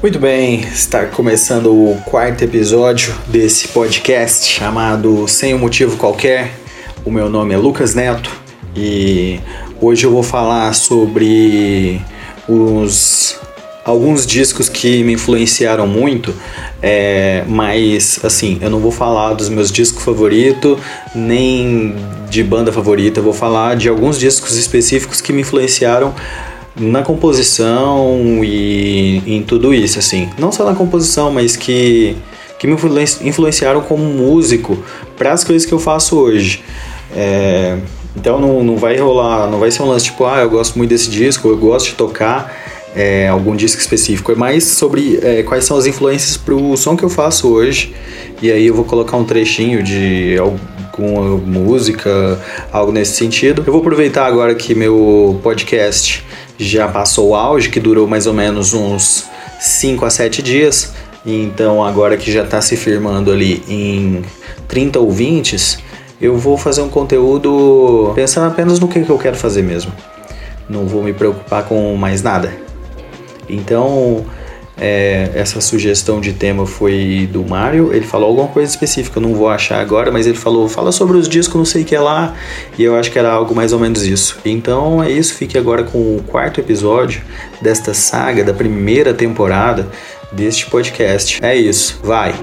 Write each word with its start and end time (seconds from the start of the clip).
Muito 0.00 0.18
bem, 0.18 0.60
está 0.60 1.04
começando 1.04 1.66
o 1.70 2.00
quarto 2.06 2.42
episódio 2.42 3.14
desse 3.26 3.68
podcast 3.68 4.46
chamado 4.48 5.28
Sem 5.28 5.54
um 5.54 5.58
Motivo 5.58 5.98
Qualquer. 5.98 6.54
O 7.04 7.10
meu 7.10 7.28
nome 7.28 7.52
é 7.52 7.58
Lucas 7.58 7.94
Neto 7.94 8.30
e 8.74 9.38
hoje 9.80 10.04
eu 10.04 10.10
vou 10.10 10.22
falar 10.22 10.72
sobre 10.74 12.00
os 12.48 13.36
alguns 13.84 14.26
discos 14.26 14.68
que 14.68 15.02
me 15.02 15.14
influenciaram 15.14 15.86
muito, 15.86 16.34
é, 16.82 17.42
mas 17.48 18.20
assim, 18.22 18.58
eu 18.60 18.68
não 18.68 18.80
vou 18.80 18.90
falar 18.90 19.32
dos 19.32 19.48
meus 19.48 19.72
discos 19.72 20.02
favoritos, 20.02 20.78
nem 21.14 21.96
de 22.28 22.42
banda 22.42 22.70
favorita, 22.70 23.20
eu 23.20 23.24
vou 23.24 23.32
falar 23.32 23.76
de 23.76 23.88
alguns 23.88 24.18
discos 24.18 24.56
específicos 24.56 25.22
que 25.22 25.32
me 25.32 25.40
influenciaram 25.40 26.14
na 26.78 27.02
composição 27.02 28.40
e 28.44 29.22
em 29.26 29.42
tudo 29.42 29.72
isso, 29.72 29.98
assim. 29.98 30.28
Não 30.38 30.52
só 30.52 30.64
na 30.64 30.74
composição, 30.74 31.32
mas 31.32 31.56
que, 31.56 32.16
que 32.58 32.66
me 32.66 32.76
influenciaram 33.22 33.80
como 33.80 34.04
músico 34.04 34.78
para 35.16 35.32
as 35.32 35.42
coisas 35.42 35.66
que 35.66 35.72
eu 35.72 35.78
faço 35.78 36.18
hoje. 36.18 36.62
É, 37.16 37.78
então 38.18 38.40
não, 38.40 38.64
não 38.64 38.76
vai 38.76 38.96
rolar, 38.96 39.48
não 39.48 39.60
vai 39.60 39.70
ser 39.70 39.82
um 39.82 39.86
lance 39.86 40.06
tipo, 40.06 40.24
ah, 40.24 40.40
eu 40.40 40.50
gosto 40.50 40.76
muito 40.76 40.90
desse 40.90 41.08
disco, 41.08 41.48
eu 41.48 41.56
gosto 41.56 41.90
de 41.90 41.94
tocar 41.94 42.52
é, 42.94 43.28
algum 43.28 43.54
disco 43.54 43.80
específico. 43.80 44.32
É 44.32 44.34
mais 44.34 44.64
sobre 44.64 45.20
é, 45.22 45.44
quais 45.44 45.64
são 45.64 45.76
as 45.76 45.86
influências 45.86 46.36
para 46.36 46.54
o 46.54 46.76
som 46.76 46.96
que 46.96 47.04
eu 47.04 47.08
faço 47.08 47.48
hoje. 47.48 47.94
E 48.42 48.50
aí 48.50 48.66
eu 48.66 48.74
vou 48.74 48.84
colocar 48.84 49.16
um 49.16 49.24
trechinho 49.24 49.84
de 49.84 50.36
alguma 50.36 51.36
música, 51.36 52.40
algo 52.72 52.90
nesse 52.90 53.16
sentido. 53.16 53.62
Eu 53.64 53.72
vou 53.72 53.80
aproveitar 53.80 54.26
agora 54.26 54.52
que 54.54 54.74
meu 54.74 55.38
podcast 55.42 56.24
já 56.58 56.88
passou 56.88 57.28
o 57.28 57.34
auge, 57.36 57.68
que 57.70 57.78
durou 57.78 58.08
mais 58.08 58.26
ou 58.26 58.34
menos 58.34 58.74
uns 58.74 59.26
5 59.60 60.04
a 60.04 60.10
7 60.10 60.42
dias. 60.42 60.92
Então, 61.24 61.84
agora 61.84 62.16
que 62.16 62.32
já 62.32 62.42
está 62.42 62.60
se 62.60 62.76
firmando 62.76 63.30
ali 63.30 63.62
em 63.68 64.24
30 64.66 64.98
ouvintes, 64.98 65.78
eu 66.20 66.36
vou 66.36 66.56
fazer 66.56 66.82
um 66.82 66.88
conteúdo 66.88 68.12
pensando 68.14 68.46
apenas 68.46 68.78
no 68.78 68.88
que, 68.88 69.02
que 69.02 69.10
eu 69.10 69.18
quero 69.18 69.36
fazer 69.36 69.62
mesmo. 69.62 69.92
Não 70.68 70.86
vou 70.86 71.02
me 71.02 71.12
preocupar 71.12 71.64
com 71.64 71.94
mais 71.96 72.22
nada. 72.22 72.52
Então, 73.48 74.26
é, 74.80 75.30
essa 75.34 75.60
sugestão 75.60 76.20
de 76.20 76.32
tema 76.32 76.66
foi 76.66 77.28
do 77.32 77.44
Mário. 77.44 77.92
Ele 77.92 78.04
falou 78.06 78.28
alguma 78.28 78.48
coisa 78.48 78.70
específica, 78.70 79.18
eu 79.18 79.22
não 79.22 79.34
vou 79.34 79.48
achar 79.48 79.80
agora, 79.80 80.10
mas 80.10 80.26
ele 80.26 80.36
falou: 80.36 80.68
fala 80.68 80.92
sobre 80.92 81.16
os 81.16 81.28
discos, 81.28 81.56
não 81.56 81.64
sei 81.64 81.82
o 81.82 81.84
que 81.84 81.94
é 81.94 82.00
lá. 82.00 82.34
E 82.78 82.84
eu 82.84 82.94
acho 82.96 83.10
que 83.10 83.18
era 83.18 83.30
algo 83.30 83.54
mais 83.54 83.72
ou 83.72 83.78
menos 83.78 84.02
isso. 84.02 84.38
Então 84.44 85.02
é 85.02 85.10
isso, 85.10 85.34
fique 85.34 85.58
agora 85.58 85.84
com 85.84 85.98
o 85.98 86.22
quarto 86.26 86.60
episódio 86.60 87.22
desta 87.60 87.92
saga, 87.92 88.44
da 88.44 88.52
primeira 88.52 89.12
temporada 89.12 89.88
deste 90.32 90.66
podcast. 90.66 91.38
É 91.42 91.56
isso, 91.56 91.98
vai! 92.02 92.34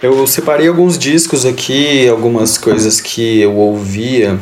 Eu 0.00 0.24
separei 0.28 0.68
alguns 0.68 0.96
discos 0.96 1.44
aqui, 1.44 2.08
algumas 2.08 2.56
coisas 2.56 3.00
que 3.00 3.40
eu 3.40 3.56
ouvia, 3.56 4.38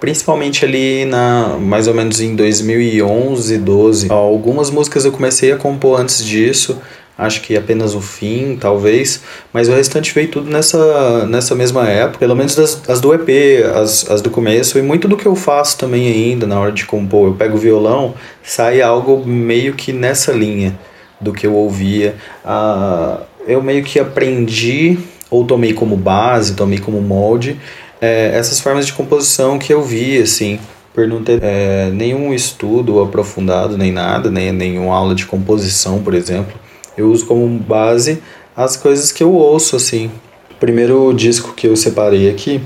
principalmente 0.00 0.64
ali 0.64 1.04
na 1.04 1.56
mais 1.60 1.86
ou 1.86 1.94
menos 1.94 2.20
em 2.20 2.34
2011, 2.34 3.58
12. 3.58 4.10
Algumas 4.10 4.70
músicas 4.70 5.04
eu 5.04 5.12
comecei 5.12 5.52
a 5.52 5.56
compor 5.56 6.00
antes 6.00 6.24
disso, 6.24 6.80
acho 7.16 7.42
que 7.42 7.56
apenas 7.56 7.94
o 7.94 8.00
fim, 8.00 8.58
talvez, 8.60 9.22
mas 9.52 9.68
o 9.68 9.72
restante 9.72 10.12
veio 10.12 10.32
tudo 10.32 10.50
nessa, 10.50 11.24
nessa 11.26 11.54
mesma 11.54 11.88
época, 11.88 12.18
pelo 12.18 12.34
menos 12.34 12.56
das, 12.56 12.82
as 12.90 13.00
do 13.00 13.14
EP, 13.14 13.28
as, 13.76 14.10
as 14.10 14.20
do 14.20 14.30
começo, 14.30 14.80
e 14.80 14.82
muito 14.82 15.06
do 15.06 15.16
que 15.16 15.26
eu 15.26 15.36
faço 15.36 15.78
também 15.78 16.08
ainda 16.08 16.44
na 16.44 16.58
hora 16.58 16.72
de 16.72 16.84
compor. 16.84 17.28
Eu 17.28 17.34
pego 17.34 17.54
o 17.54 17.60
violão, 17.60 18.14
sai 18.42 18.82
algo 18.82 19.24
meio 19.24 19.74
que 19.74 19.92
nessa 19.92 20.32
linha 20.32 20.76
do 21.20 21.32
que 21.32 21.46
eu 21.46 21.54
ouvia. 21.54 22.16
Ah, 22.44 23.20
eu 23.48 23.62
meio 23.62 23.82
que 23.82 23.98
aprendi, 23.98 24.98
ou 25.30 25.44
tomei 25.44 25.72
como 25.72 25.96
base, 25.96 26.54
tomei 26.54 26.78
como 26.78 27.00
molde, 27.00 27.58
é, 28.00 28.30
essas 28.34 28.60
formas 28.60 28.86
de 28.86 28.92
composição 28.92 29.58
que 29.58 29.72
eu 29.72 29.82
vi, 29.82 30.18
assim, 30.18 30.60
por 30.94 31.08
não 31.08 31.22
ter 31.22 31.40
é, 31.42 31.90
nenhum 31.92 32.32
estudo 32.34 33.00
aprofundado, 33.00 33.76
nem 33.78 33.90
nada, 33.90 34.30
nem 34.30 34.52
nenhuma 34.52 34.94
aula 34.94 35.14
de 35.14 35.26
composição, 35.26 36.02
por 36.02 36.14
exemplo. 36.14 36.54
Eu 36.96 37.10
uso 37.10 37.26
como 37.26 37.48
base 37.58 38.22
as 38.56 38.76
coisas 38.76 39.10
que 39.10 39.22
eu 39.22 39.32
ouço, 39.32 39.76
assim. 39.76 40.10
O 40.50 40.54
primeiro 40.56 41.12
disco 41.12 41.54
que 41.54 41.66
eu 41.66 41.76
separei 41.76 42.28
aqui 42.28 42.60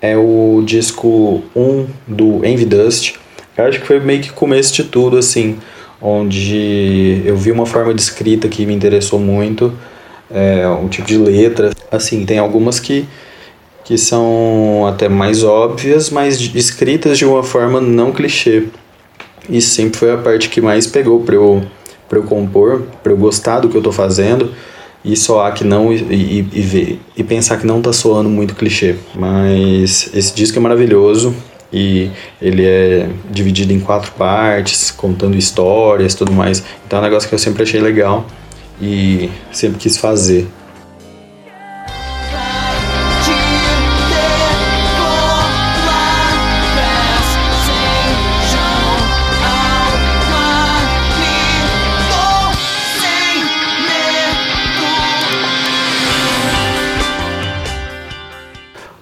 é 0.00 0.16
o 0.16 0.62
disco 0.64 1.42
1 1.54 1.86
do 2.06 2.44
Envy 2.44 2.64
Dust. 2.64 3.14
Eu 3.56 3.66
acho 3.66 3.80
que 3.80 3.86
foi 3.86 4.00
meio 4.00 4.20
que 4.20 4.32
começo 4.32 4.74
de 4.74 4.84
tudo, 4.84 5.16
assim, 5.16 5.58
onde 6.00 7.22
eu 7.24 7.36
vi 7.36 7.52
uma 7.52 7.66
forma 7.66 7.94
de 7.94 8.00
escrita 8.00 8.48
que 8.48 8.66
me 8.66 8.74
interessou 8.74 9.18
muito, 9.18 9.72
é, 10.30 10.66
um 10.68 10.88
tipo 10.88 11.06
de 11.06 11.16
letra. 11.16 11.70
Assim, 11.90 12.24
tem 12.24 12.38
algumas 12.38 12.80
que, 12.80 13.06
que 13.84 13.96
são 13.98 14.86
até 14.86 15.08
mais 15.08 15.42
óbvias, 15.42 16.10
mas 16.10 16.40
escritas 16.54 17.18
de 17.18 17.24
uma 17.24 17.42
forma 17.42 17.80
não 17.80 18.12
clichê. 18.12 18.64
E 19.48 19.60
sempre 19.60 19.98
foi 19.98 20.12
a 20.12 20.16
parte 20.16 20.48
que 20.48 20.60
mais 20.60 20.86
pegou 20.86 21.20
para 21.20 21.34
eu, 21.34 21.62
eu 22.10 22.22
compor, 22.22 22.82
para 23.02 23.12
eu 23.12 23.16
gostar 23.16 23.60
do 23.60 23.68
que 23.68 23.76
eu 23.76 23.82
tô 23.82 23.92
fazendo 23.92 24.52
e 25.04 25.14
soar 25.16 25.52
que 25.52 25.64
não 25.64 25.92
e, 25.92 25.96
e, 25.96 26.38
e, 26.38 26.60
ver, 26.62 27.00
e 27.14 27.22
pensar 27.22 27.58
que 27.58 27.66
não 27.66 27.82
tá 27.82 27.92
soando 27.92 28.30
muito 28.30 28.54
clichê. 28.54 28.96
Mas 29.14 30.10
esse 30.14 30.34
disco 30.34 30.58
é 30.58 30.62
maravilhoso 30.62 31.34
e 31.70 32.10
ele 32.40 32.64
é 32.64 33.08
dividido 33.30 33.72
em 33.72 33.80
quatro 33.80 34.12
partes, 34.12 34.90
contando 34.90 35.36
histórias 35.36 36.14
tudo 36.14 36.32
mais. 36.32 36.64
Então 36.86 36.98
é 36.98 37.02
um 37.02 37.04
negócio 37.04 37.28
que 37.28 37.34
eu 37.34 37.38
sempre 37.38 37.64
achei 37.64 37.80
legal 37.80 38.24
e 38.80 39.30
sempre 39.52 39.78
quis 39.78 39.96
fazer. 39.96 40.48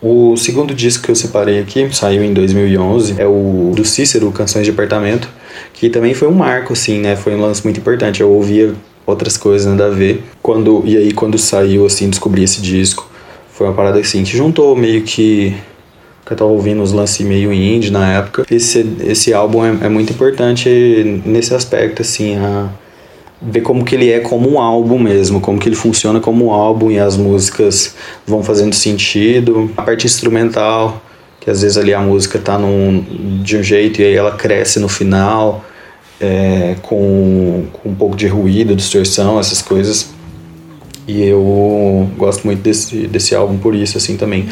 O 0.05 0.37
segundo 0.37 0.75
disco 0.75 1.05
que 1.05 1.11
eu 1.13 1.15
separei 1.15 1.61
aqui, 1.61 1.89
saiu 1.95 2.25
em 2.25 2.35
2011, 2.35 3.21
é 3.21 3.27
o 3.27 3.73
do 3.73 3.85
Cícero, 3.85 4.33
Canções 4.33 4.65
de 4.65 4.73
Apartamento, 4.73 5.29
que 5.73 5.89
também 5.89 6.13
foi 6.13 6.27
um 6.27 6.33
marco, 6.33 6.73
assim, 6.73 6.99
né? 6.99 7.15
Foi 7.15 7.35
um 7.37 7.41
lance 7.41 7.63
muito 7.63 7.79
importante. 7.79 8.21
Eu 8.21 8.31
ouvia 8.31 8.75
outras 9.07 9.37
coisas 9.37 9.67
nada 9.67 9.87
a 9.87 9.91
ver. 9.91 10.23
Quando, 10.43 10.83
e 10.85 10.97
aí 10.97 11.13
quando 11.13 11.39
saiu, 11.39 11.87
assim, 11.87 12.09
descobri 12.09 12.43
esse 12.43 12.61
disco, 12.61 13.11
foi 13.53 13.67
uma 13.67 13.75
parada 13.75 13.99
assim, 13.99 14.23
que 14.25 14.37
juntou 14.37 14.75
meio 14.77 15.03
que... 15.03 15.55
Que 16.25 16.35
eu 16.35 16.37
tava 16.37 16.51
ouvindo 16.53 16.81
os 16.81 16.93
lances 16.93 17.27
meio 17.27 17.53
indie 17.53 17.91
na 17.91 18.13
época. 18.13 18.47
Esse, 18.49 18.87
esse 19.01 19.35
álbum 19.35 19.65
é, 19.65 19.87
é 19.87 19.89
muito 19.89 20.13
importante 20.13 21.21
nesse 21.27 21.53
aspecto, 21.53 22.01
assim, 22.03 22.37
a 22.37 22.69
ver 23.43 23.63
como 23.63 23.85
que 23.85 23.97
ele 23.97 24.09
é 24.09 24.21
como 24.21 24.49
um 24.49 24.61
álbum 24.61 25.01
mesmo, 25.01 25.41
como 25.41 25.59
que 25.59 25.69
ele 25.69 25.75
funciona 25.75 26.21
como 26.21 26.47
um 26.47 26.51
álbum 26.53 26.93
e 26.93 26.99
as 27.01 27.17
músicas 27.17 27.97
vão 28.25 28.41
fazendo 28.41 28.73
sentido. 28.73 29.69
A 29.77 29.83
parte 29.83 30.07
instrumental, 30.07 31.03
que 31.41 31.51
às 31.51 31.63
vezes 31.63 31.77
ali 31.77 31.93
a 31.93 32.01
música 32.01 32.39
tá 32.39 32.57
num, 32.57 33.05
de 33.43 33.57
um 33.57 33.63
jeito 33.63 34.01
e 34.01 34.05
aí 34.05 34.15
ela 34.15 34.31
cresce 34.31 34.79
no 34.79 34.89
final 34.89 35.65
é, 36.23 36.77
com, 36.83 37.67
com, 37.73 37.91
um 37.91 37.95
pouco 37.95 38.17
de 38.17 38.29
ruído, 38.29 38.77
distorção, 38.77 39.39
essas 39.41 39.61
coisas. 39.61 40.11
E 41.07 41.21
eu 41.23 42.09
gosto 42.17 42.45
muito 42.45 42.63
desse, 42.63 43.09
desse 43.09 43.35
álbum 43.35 43.59
por 43.59 43.75
isso, 43.75 43.99
assim, 43.99 44.17
também. 44.17 44.47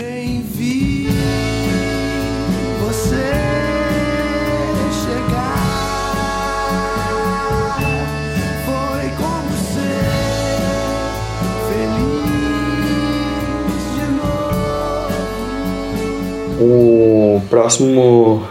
o 16.60 17.40
próximo 17.48 18.42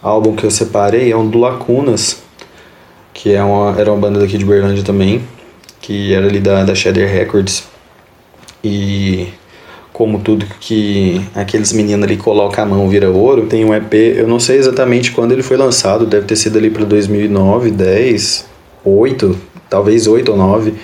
álbum 0.00 0.36
que 0.36 0.44
eu 0.44 0.50
separei 0.50 1.10
é 1.10 1.16
um 1.16 1.28
do 1.28 1.38
Lacunas, 1.38 2.22
que 3.24 3.32
é 3.32 3.42
uma, 3.42 3.74
era 3.80 3.90
uma 3.90 3.98
banda 3.98 4.20
daqui 4.20 4.36
de 4.36 4.44
Berlândia 4.44 4.84
também, 4.84 5.22
que 5.80 6.12
era 6.12 6.26
ali 6.26 6.40
da, 6.40 6.62
da 6.62 6.74
Shader 6.74 7.10
Records. 7.10 7.64
E 8.62 9.28
como 9.94 10.18
tudo 10.18 10.44
que 10.60 11.22
aqueles 11.34 11.72
meninos 11.72 12.04
ali 12.04 12.18
colocam 12.18 12.62
a 12.62 12.66
mão 12.66 12.86
vira 12.86 13.10
ouro, 13.10 13.46
tem 13.46 13.64
um 13.64 13.72
EP, 13.74 13.94
eu 13.94 14.28
não 14.28 14.38
sei 14.38 14.58
exatamente 14.58 15.10
quando 15.10 15.32
ele 15.32 15.42
foi 15.42 15.56
lançado, 15.56 16.04
deve 16.04 16.26
ter 16.26 16.36
sido 16.36 16.58
ali 16.58 16.68
para 16.68 16.84
2009, 16.84 17.70
10, 17.70 18.44
8, 18.84 19.38
talvez 19.70 20.06
8 20.06 20.30
ou 20.30 20.36
9 20.36 20.74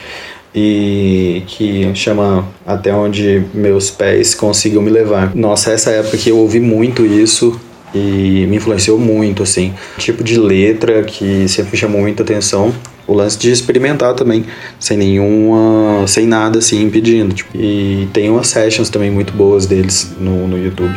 e 0.54 1.42
que 1.46 1.94
chama 1.94 2.48
Até 2.66 2.90
Onde 2.94 3.44
Meus 3.52 3.90
Pés 3.90 4.34
Consigam 4.34 4.80
Me 4.80 4.90
Levar. 4.90 5.36
Nossa, 5.36 5.72
essa 5.72 5.90
época 5.90 6.16
que 6.16 6.30
eu 6.30 6.38
ouvi 6.38 6.58
muito 6.58 7.04
isso 7.04 7.60
e 7.94 8.46
me 8.46 8.56
influenciou 8.56 8.98
muito, 8.98 9.42
assim. 9.42 9.74
Tipo 9.98 10.22
de 10.22 10.38
letra 10.38 11.02
que 11.02 11.48
sempre 11.48 11.72
me 11.72 11.76
chamou 11.78 12.00
muita 12.00 12.22
atenção. 12.22 12.72
O 13.06 13.14
lance 13.14 13.38
de 13.38 13.50
experimentar 13.50 14.14
também, 14.14 14.44
sem 14.78 14.96
nenhuma. 14.96 16.06
sem 16.06 16.26
nada 16.26 16.58
assim 16.58 16.82
impedindo. 16.82 17.34
Tipo, 17.34 17.56
e 17.56 18.08
tem 18.12 18.30
umas 18.30 18.46
sessions 18.48 18.88
também 18.88 19.10
muito 19.10 19.32
boas 19.32 19.66
deles 19.66 20.14
no, 20.20 20.46
no 20.46 20.56
YouTube. 20.56 20.94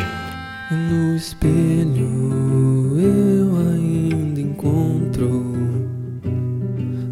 No 0.72 1.16
espelho 1.16 2.24
eu 3.00 3.58
ainda 3.72 4.42
encontro 4.42 5.44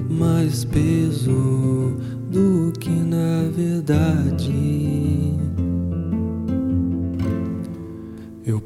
mais 0.09 0.63
peso 0.65 1.97
do 2.29 2.71
que 2.79 2.89
na 2.89 3.49
verdade 3.55 4.70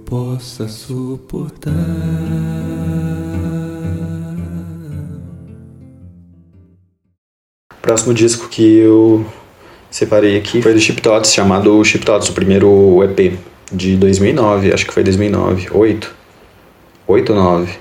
possa 0.06 0.68
suportar. 0.68 1.74
Próximo 7.82 8.14
disco 8.14 8.48
que 8.48 8.78
eu 8.78 9.26
separei 9.90 10.38
aqui 10.38 10.62
foi 10.62 10.74
do 10.74 10.80
Chip 10.80 11.02
Tots, 11.02 11.34
chamado 11.34 11.84
Chip 11.84 12.06
Tots, 12.06 12.30
o 12.30 12.34
primeiro 12.34 13.04
EP 13.04 13.38
de 13.72 13.96
2009, 13.98 14.74
acho 14.74 14.86
que 14.86 14.94
foi 14.94 15.04
2009, 15.04 15.70
8, 15.72 16.16
8 17.08 17.34
ou 17.34 17.40
9, 17.40 17.74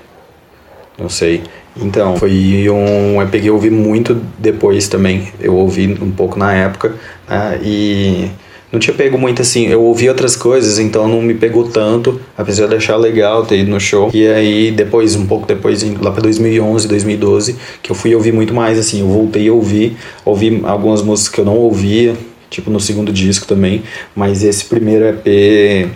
não 0.97 1.09
sei. 1.09 1.43
Então, 1.77 2.15
foi 2.15 2.69
um 2.69 3.21
EP 3.21 3.31
que 3.31 3.47
eu 3.47 3.55
ouvi 3.55 3.69
muito 3.69 4.15
depois 4.39 4.87
também. 4.87 5.27
Eu 5.41 5.55
ouvi 5.55 5.97
um 6.01 6.11
pouco 6.11 6.39
na 6.39 6.53
época 6.53 6.95
uh, 7.27 7.61
e 7.61 8.31
não 8.71 8.79
tinha 8.79 8.95
pego 8.95 9.17
muito 9.17 9.41
assim. 9.41 9.67
Eu 9.67 9.81
ouvi 9.83 10.07
outras 10.09 10.35
coisas, 10.35 10.79
então 10.79 11.07
não 11.07 11.21
me 11.21 11.33
pegou 11.33 11.69
tanto, 11.69 12.19
apesar 12.37 12.67
de 12.67 12.75
achar 12.75 12.97
legal 12.97 13.45
ter 13.45 13.59
ido 13.59 13.71
no 13.71 13.79
show. 13.79 14.09
E 14.13 14.27
aí, 14.27 14.71
depois, 14.71 15.15
um 15.15 15.25
pouco 15.25 15.45
depois, 15.47 15.83
lá 15.99 16.11
pra 16.11 16.21
2011, 16.21 16.87
2012, 16.87 17.55
que 17.81 17.91
eu 17.91 17.95
fui 17.95 18.13
ouvir 18.15 18.33
muito 18.33 18.53
mais 18.53 18.77
assim. 18.77 18.99
Eu 19.01 19.07
voltei 19.07 19.47
a 19.47 19.53
ouvir, 19.53 19.95
ouvi 20.23 20.61
algumas 20.63 21.01
músicas 21.01 21.33
que 21.33 21.39
eu 21.41 21.45
não 21.45 21.57
ouvia, 21.57 22.15
tipo 22.49 22.69
no 22.69 22.79
segundo 22.79 23.11
disco 23.11 23.47
também. 23.47 23.83
Mas 24.15 24.43
esse 24.43 24.65
primeiro 24.65 25.05
EP, 25.05 25.89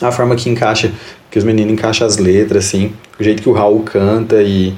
a 0.00 0.10
forma 0.10 0.36
que 0.36 0.48
encaixa, 0.48 0.92
que 1.30 1.38
os 1.38 1.44
meninos 1.44 1.72
encaixam 1.72 2.06
as 2.06 2.16
letras, 2.16 2.66
assim, 2.66 2.92
o 3.18 3.22
jeito 3.22 3.42
que 3.42 3.48
o 3.48 3.52
Raul 3.52 3.82
canta 3.82 4.42
e 4.42 4.74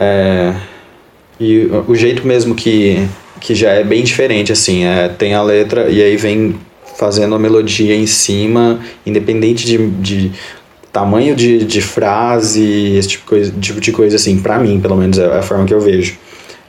é, 0.00 0.54
e 1.40 1.68
o 1.86 1.94
jeito 1.94 2.26
mesmo 2.26 2.54
que, 2.54 3.06
que 3.40 3.54
já 3.54 3.70
é 3.70 3.84
bem 3.84 4.02
diferente, 4.02 4.52
assim, 4.52 4.84
é, 4.84 5.08
tem 5.08 5.34
a 5.34 5.42
letra 5.42 5.88
e 5.88 6.02
aí 6.02 6.16
vem 6.16 6.56
fazendo 6.98 7.34
a 7.34 7.38
melodia 7.38 7.94
em 7.94 8.06
cima, 8.06 8.80
independente 9.06 9.64
de, 9.64 9.78
de 9.88 10.32
tamanho 10.92 11.36
de, 11.36 11.64
de 11.64 11.80
frase, 11.80 12.96
esse 12.96 13.08
tipo, 13.08 13.26
coisa, 13.26 13.52
tipo 13.60 13.80
de 13.80 13.92
coisa, 13.92 14.16
assim, 14.16 14.40
pra 14.40 14.58
mim, 14.58 14.80
pelo 14.80 14.96
menos, 14.96 15.18
é 15.18 15.38
a 15.38 15.42
forma 15.42 15.64
que 15.64 15.72
eu 15.72 15.80
vejo. 15.80 16.16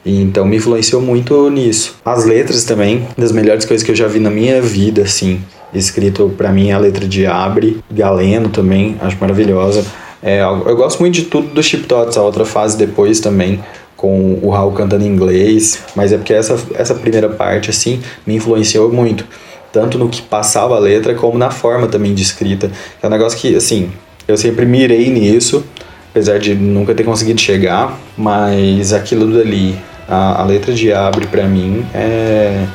Então 0.05 0.45
me 0.45 0.57
influenciou 0.57 1.01
muito 1.01 1.49
nisso. 1.49 1.95
As 2.05 2.25
letras 2.25 2.63
também, 2.63 3.07
das 3.17 3.31
melhores 3.31 3.65
coisas 3.65 3.83
que 3.83 3.91
eu 3.91 3.95
já 3.95 4.07
vi 4.07 4.19
na 4.19 4.29
minha 4.29 4.61
vida, 4.61 5.01
assim, 5.01 5.41
escrito 5.73 6.31
para 6.37 6.51
mim 6.51 6.71
a 6.71 6.77
letra 6.77 7.07
de 7.07 7.25
Abre, 7.25 7.79
Galeno 7.91 8.49
também, 8.49 8.95
acho 9.01 9.17
maravilhosa. 9.19 9.85
É, 10.21 10.41
eu 10.41 10.75
gosto 10.75 10.99
muito 10.99 11.15
de 11.15 11.23
tudo 11.23 11.47
do 11.53 11.63
Chip 11.63 11.85
Tots, 11.85 12.17
a 12.17 12.21
outra 12.21 12.45
fase 12.45 12.77
depois 12.77 13.19
também, 13.19 13.59
com 13.99 14.39
o 14.41 14.49
Raul 14.49 14.71
cantando 14.71 15.03
em 15.03 15.07
inglês, 15.07 15.83
mas 15.93 16.13
é 16.13 16.17
porque 16.17 16.33
essa, 16.33 16.57
essa 16.73 16.95
primeira 16.95 17.27
parte, 17.27 17.69
assim, 17.69 18.01
me 18.25 18.33
influenciou 18.33 18.89
muito. 18.89 19.25
Tanto 19.73 19.97
no 19.97 20.07
que 20.07 20.21
passava 20.21 20.77
a 20.77 20.79
letra, 20.79 21.13
como 21.13 21.37
na 21.37 21.51
forma 21.51 21.85
também 21.85 22.13
de 22.13 22.23
escrita. 22.23 22.71
É 23.03 23.07
um 23.07 23.09
negócio 23.09 23.37
que, 23.37 23.53
assim, 23.53 23.91
eu 24.25 24.37
sempre 24.37 24.65
mirei 24.65 25.09
nisso, 25.09 25.65
apesar 26.11 26.39
de 26.39 26.55
nunca 26.55 26.95
ter 26.95 27.03
conseguido 27.03 27.41
chegar, 27.41 27.99
mas 28.17 28.93
aquilo 28.93 29.33
dali, 29.33 29.77
a, 30.07 30.43
a 30.43 30.45
letra 30.45 30.73
de 30.73 30.93
Abre 30.93 31.27
para 31.27 31.43
mim, 31.43 31.85
é, 31.93 32.65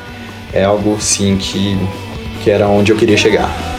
é 0.53 0.63
algo, 0.63 0.95
sim, 1.01 1.37
que, 1.37 1.75
que 2.43 2.51
era 2.51 2.67
onde 2.67 2.91
eu 2.91 2.95
queria 2.95 3.17
chegar. 3.17 3.74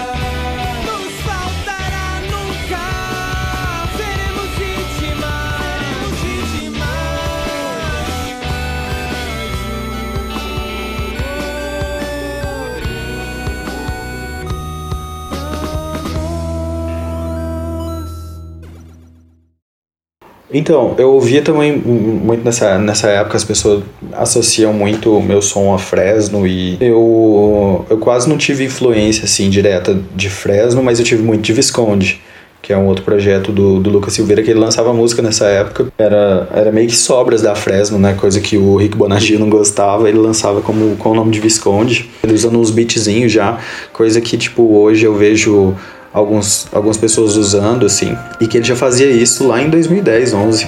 Então, 20.57 20.95
eu 20.97 21.13
ouvia 21.13 21.43
também 21.43 21.77
muito 21.77 22.43
nessa, 22.43 22.79
nessa 22.79 23.09
época, 23.09 23.37
as 23.37 23.45
pessoas 23.45 23.85
associam 24.15 24.73
muito 24.73 25.15
o 25.15 25.23
meu 25.23 25.43
som 25.43 25.75
a 25.75 25.79
Fresno 25.79 26.47
e 26.47 26.79
eu, 26.81 27.85
eu 27.91 27.99
quase 27.99 28.27
não 28.27 28.39
tive 28.39 28.65
influência 28.65 29.25
assim 29.25 29.51
direta 29.51 29.95
de 30.15 30.31
Fresno, 30.31 30.83
mas 30.83 30.99
eu 30.99 31.05
tive 31.05 31.23
muito 31.23 31.43
de 31.43 31.53
Visconde 31.53 32.23
que 32.63 32.73
é 32.73 32.77
um 32.77 32.87
outro 32.87 33.05
projeto 33.05 33.53
do, 33.53 33.79
do 33.79 33.91
Lucas 33.91 34.15
Silveira, 34.15 34.43
que 34.43 34.51
ele 34.51 34.59
lançava 34.59 34.93
música 34.93 35.23
nessa 35.23 35.47
época. 35.47 35.87
Era, 35.97 36.49
era 36.53 36.73
meio 36.73 36.89
que 36.89 36.97
sobras 36.97 37.41
da 37.41 37.55
Fresno, 37.55 37.97
né? 37.97 38.15
Coisa 38.15 38.41
que 38.41 38.59
o 38.59 38.75
Rick 38.75 38.97
Bonagio 38.97 39.39
não 39.39 39.49
gostava, 39.49 40.09
ele 40.09 40.19
lançava 40.19 40.61
como, 40.61 40.97
com 40.97 41.11
o 41.11 41.15
nome 41.15 41.31
de 41.31 41.39
Visconde. 41.39 42.11
Ele 42.25 42.35
usando 42.35 42.59
uns 42.59 42.73
beatzinhos 42.73 43.31
já, 43.31 43.61
coisa 43.93 44.21
que, 44.21 44.37
tipo, 44.37 44.65
hoje 44.75 45.05
eu 45.05 45.15
vejo 45.15 45.77
alguns, 46.17 46.67
algumas 46.73 46.97
pessoas 46.97 47.37
usando, 47.37 47.85
assim, 47.85 48.17
e 48.41 48.47
que 48.47 48.57
ele 48.57 48.65
já 48.65 48.75
fazia 48.75 49.11
isso 49.11 49.47
lá 49.47 49.61
em 49.61 49.69
2010, 49.69 50.33
11. 50.33 50.67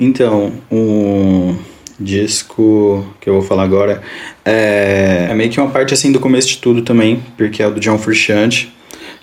Então, 0.00 0.52
um 0.70 1.58
disco 2.00 3.04
que 3.20 3.28
eu 3.28 3.34
vou 3.34 3.42
falar 3.42 3.64
agora 3.64 4.02
é, 4.48 5.28
é 5.30 5.34
meio 5.34 5.50
que 5.50 5.60
uma 5.60 5.70
parte 5.70 5.92
assim 5.92 6.10
do 6.10 6.18
começo 6.18 6.48
de 6.48 6.58
tudo 6.58 6.80
também, 6.80 7.22
porque 7.36 7.62
é 7.62 7.66
o 7.66 7.70
do 7.70 7.78
John 7.78 7.98
Frusciante. 7.98 8.72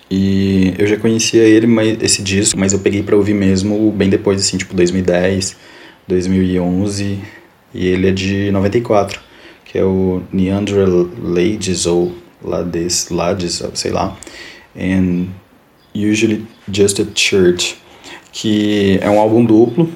E 0.08 0.72
eu 0.78 0.86
já 0.86 0.96
conhecia 0.96 1.42
ele, 1.42 1.66
mas, 1.66 2.00
esse 2.00 2.22
disco, 2.22 2.58
mas 2.58 2.72
eu 2.72 2.78
peguei 2.78 3.02
para 3.02 3.16
ouvir 3.16 3.34
mesmo 3.34 3.90
bem 3.90 4.08
depois, 4.08 4.40
assim, 4.40 4.56
tipo 4.56 4.72
2010, 4.74 5.56
2011. 6.06 7.18
E 7.74 7.86
ele 7.88 8.08
é 8.08 8.12
de 8.12 8.52
94, 8.52 9.20
que 9.64 9.76
é 9.76 9.84
o 9.84 10.22
Neandra 10.32 10.86
Lades, 10.86 11.86
ou 11.86 12.14
Lades, 12.40 13.08
Lades, 13.10 13.62
sei 13.74 13.90
lá. 13.90 14.16
And 14.78 15.26
Usually 15.92 16.46
Just 16.72 17.00
a 17.00 17.06
Church, 17.14 17.76
que 18.30 18.98
é 19.00 19.10
um 19.10 19.18
álbum 19.18 19.44
duplo, 19.44 19.90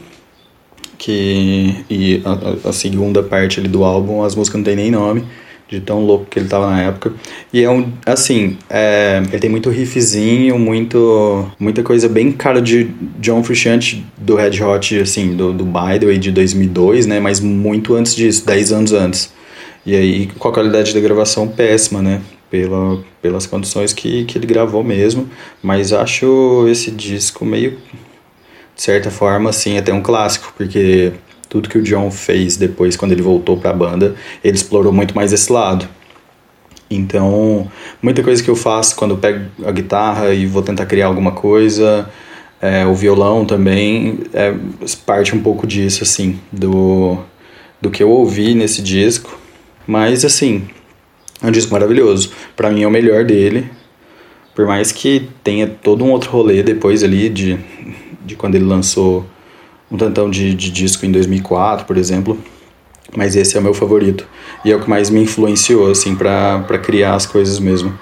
que 1.00 1.74
e 1.88 2.20
a, 2.26 2.68
a, 2.68 2.72
segunda 2.74 3.22
parte 3.22 3.58
ali 3.58 3.68
do 3.68 3.82
álbum 3.82 4.22
as 4.22 4.34
músicas 4.34 4.58
não 4.58 4.64
tem 4.64 4.76
nem 4.76 4.90
nome 4.90 5.24
de 5.66 5.80
tão 5.80 6.04
louco 6.04 6.26
que 6.26 6.38
ele 6.38 6.48
tava 6.48 6.68
na 6.68 6.82
época. 6.82 7.12
E 7.52 7.62
é 7.62 7.70
um 7.70 7.90
assim 8.04 8.58
é, 8.68 9.22
ele 9.30 9.38
tem 9.38 9.48
muito 9.48 9.70
riffzinho 9.70 10.58
muito 10.58 11.50
muita 11.58 11.82
coisa 11.82 12.06
bem 12.06 12.30
cara 12.30 12.60
de 12.60 12.90
John 13.18 13.42
Frusciante 13.42 14.04
do 14.18 14.34
Red 14.36 14.62
Hot 14.62 15.00
assim 15.00 15.34
do, 15.34 15.54
do 15.54 15.64
By 15.64 15.98
The 15.98 16.06
Way 16.06 16.18
de 16.18 16.32
2002 16.32 17.06
né 17.06 17.18
mas 17.18 17.40
muito 17.40 17.94
antes 17.94 18.14
disso 18.14 18.44
10 18.46 18.72
anos 18.72 18.92
antes. 18.92 19.32
E 19.86 19.96
aí 19.96 20.26
com 20.38 20.48
a 20.48 20.52
qualidade 20.52 20.92
da 20.92 21.00
gravação 21.00 21.48
péssima 21.48 22.02
né 22.02 22.20
pela, 22.50 23.02
pelas 23.22 23.46
condições 23.46 23.94
que, 23.94 24.24
que 24.26 24.36
ele 24.36 24.46
gravou 24.46 24.84
mesmo. 24.84 25.30
Mas 25.62 25.94
acho 25.94 26.66
esse 26.68 26.90
disco 26.90 27.42
meio 27.46 27.78
de 28.74 28.82
certa 28.82 29.10
forma, 29.10 29.50
assim, 29.50 29.76
até 29.78 29.92
um 29.92 30.02
clássico, 30.02 30.52
porque 30.56 31.12
tudo 31.48 31.68
que 31.68 31.78
o 31.78 31.82
John 31.82 32.10
fez 32.10 32.56
depois, 32.56 32.96
quando 32.96 33.12
ele 33.12 33.22
voltou 33.22 33.56
para 33.56 33.70
a 33.70 33.74
banda, 33.74 34.14
ele 34.42 34.56
explorou 34.56 34.92
muito 34.92 35.14
mais 35.14 35.32
esse 35.32 35.52
lado. 35.52 35.88
Então, 36.90 37.70
muita 38.02 38.22
coisa 38.22 38.42
que 38.42 38.50
eu 38.50 38.56
faço 38.56 38.96
quando 38.96 39.12
eu 39.12 39.18
pego 39.18 39.46
a 39.64 39.70
guitarra 39.70 40.34
e 40.34 40.46
vou 40.46 40.62
tentar 40.62 40.86
criar 40.86 41.06
alguma 41.06 41.32
coisa, 41.32 42.10
é, 42.60 42.84
o 42.84 42.94
violão 42.94 43.44
também, 43.44 44.20
é, 44.32 44.54
parte 45.06 45.34
um 45.34 45.40
pouco 45.40 45.66
disso, 45.66 46.02
assim, 46.02 46.38
do, 46.52 47.18
do 47.80 47.90
que 47.90 48.02
eu 48.02 48.10
ouvi 48.10 48.54
nesse 48.54 48.82
disco. 48.82 49.38
Mas, 49.86 50.24
assim, 50.24 50.68
é 51.42 51.46
um 51.46 51.50
disco 51.50 51.72
maravilhoso. 51.72 52.30
Para 52.54 52.70
mim 52.70 52.82
é 52.82 52.86
o 52.86 52.90
melhor 52.90 53.24
dele. 53.24 53.70
Por 54.54 54.66
mais 54.66 54.92
que 54.92 55.28
tenha 55.42 55.66
todo 55.66 56.04
um 56.04 56.10
outro 56.10 56.30
rolê 56.30 56.62
depois 56.62 57.02
ali 57.02 57.28
de, 57.28 57.58
de 58.30 58.36
quando 58.36 58.54
ele 58.54 58.64
lançou 58.64 59.26
um 59.90 59.96
tantão 59.96 60.30
de, 60.30 60.54
de 60.54 60.70
disco 60.70 61.04
em 61.04 61.10
2004, 61.10 61.84
por 61.84 61.96
exemplo 61.96 62.38
mas 63.16 63.36
esse 63.36 63.56
é 63.56 63.60
o 63.60 63.62
meu 63.62 63.74
favorito. 63.74 64.26
E 64.64 64.70
é 64.70 64.76
o 64.76 64.80
que 64.80 64.88
mais 64.88 65.10
me 65.10 65.22
influenciou, 65.22 65.90
assim, 65.90 66.14
para 66.14 66.78
criar 66.78 67.14
as 67.14 67.26
coisas 67.26 67.58
mesmo. 67.58 67.98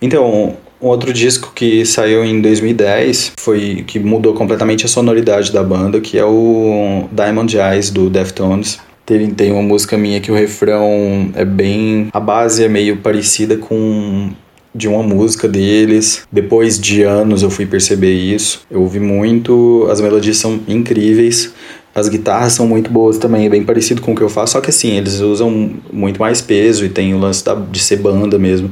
Então, 0.00 0.56
um 0.80 0.86
outro 0.86 1.12
disco 1.12 1.52
que 1.54 1.84
saiu 1.84 2.24
em 2.24 2.40
2010 2.40 3.32
foi 3.38 3.84
que 3.86 3.98
mudou 3.98 4.32
completamente 4.32 4.86
a 4.86 4.88
sonoridade 4.88 5.52
da 5.52 5.62
banda, 5.62 6.00
que 6.00 6.18
é 6.18 6.24
o 6.24 7.08
Diamond 7.12 7.56
Eyes 7.56 7.90
do 7.90 8.08
Deftones. 8.08 8.78
Tem, 9.04 9.30
tem 9.30 9.52
uma 9.52 9.62
música 9.62 9.98
minha 9.98 10.20
que 10.20 10.32
o 10.32 10.34
refrão 10.34 11.30
é 11.34 11.44
bem. 11.44 12.08
A 12.12 12.20
base 12.20 12.64
é 12.64 12.68
meio 12.68 12.96
parecida 12.98 13.56
com 13.56 14.30
de 14.74 14.88
uma 14.88 15.02
música 15.02 15.48
deles. 15.48 16.22
Depois 16.30 16.78
de 16.78 17.02
anos 17.02 17.42
eu 17.42 17.50
fui 17.50 17.66
perceber 17.66 18.12
isso. 18.12 18.62
Eu 18.70 18.82
ouvi 18.82 19.00
muito, 19.00 19.86
as 19.90 20.00
melodias 20.00 20.36
são 20.36 20.60
incríveis. 20.68 21.52
As 21.94 22.08
guitarras 22.08 22.52
são 22.52 22.66
muito 22.66 22.90
boas 22.90 23.18
também, 23.18 23.46
é 23.46 23.48
bem 23.48 23.64
parecido 23.64 24.00
com 24.00 24.12
o 24.12 24.16
que 24.16 24.22
eu 24.22 24.28
faço, 24.28 24.52
só 24.52 24.60
que 24.60 24.70
assim, 24.70 24.96
eles 24.96 25.20
usam 25.20 25.70
muito 25.92 26.20
mais 26.20 26.40
peso 26.40 26.84
e 26.84 26.88
tem 26.88 27.14
o 27.14 27.18
lance 27.18 27.44
da, 27.44 27.54
de 27.54 27.80
ser 27.80 27.96
banda 27.96 28.38
mesmo 28.38 28.70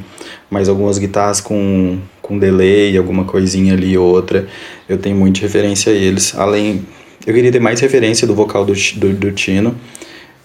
mas 0.50 0.68
algumas 0.68 0.98
guitarras 0.98 1.40
com, 1.40 1.98
com 2.22 2.38
delay, 2.38 2.96
alguma 2.96 3.24
coisinha 3.24 3.74
ali 3.74 3.96
ou 3.96 4.08
outra, 4.08 4.46
eu 4.88 4.98
tenho 4.98 5.16
muita 5.16 5.40
referência 5.40 5.92
a 5.92 5.94
eles. 5.94 6.34
Além, 6.36 6.86
eu 7.26 7.34
queria 7.34 7.52
ter 7.52 7.60
mais 7.60 7.80
referência 7.80 8.26
do 8.26 8.34
vocal 8.34 8.64
do, 8.64 8.72
do, 8.96 9.12
do 9.12 9.32
Tino, 9.32 9.74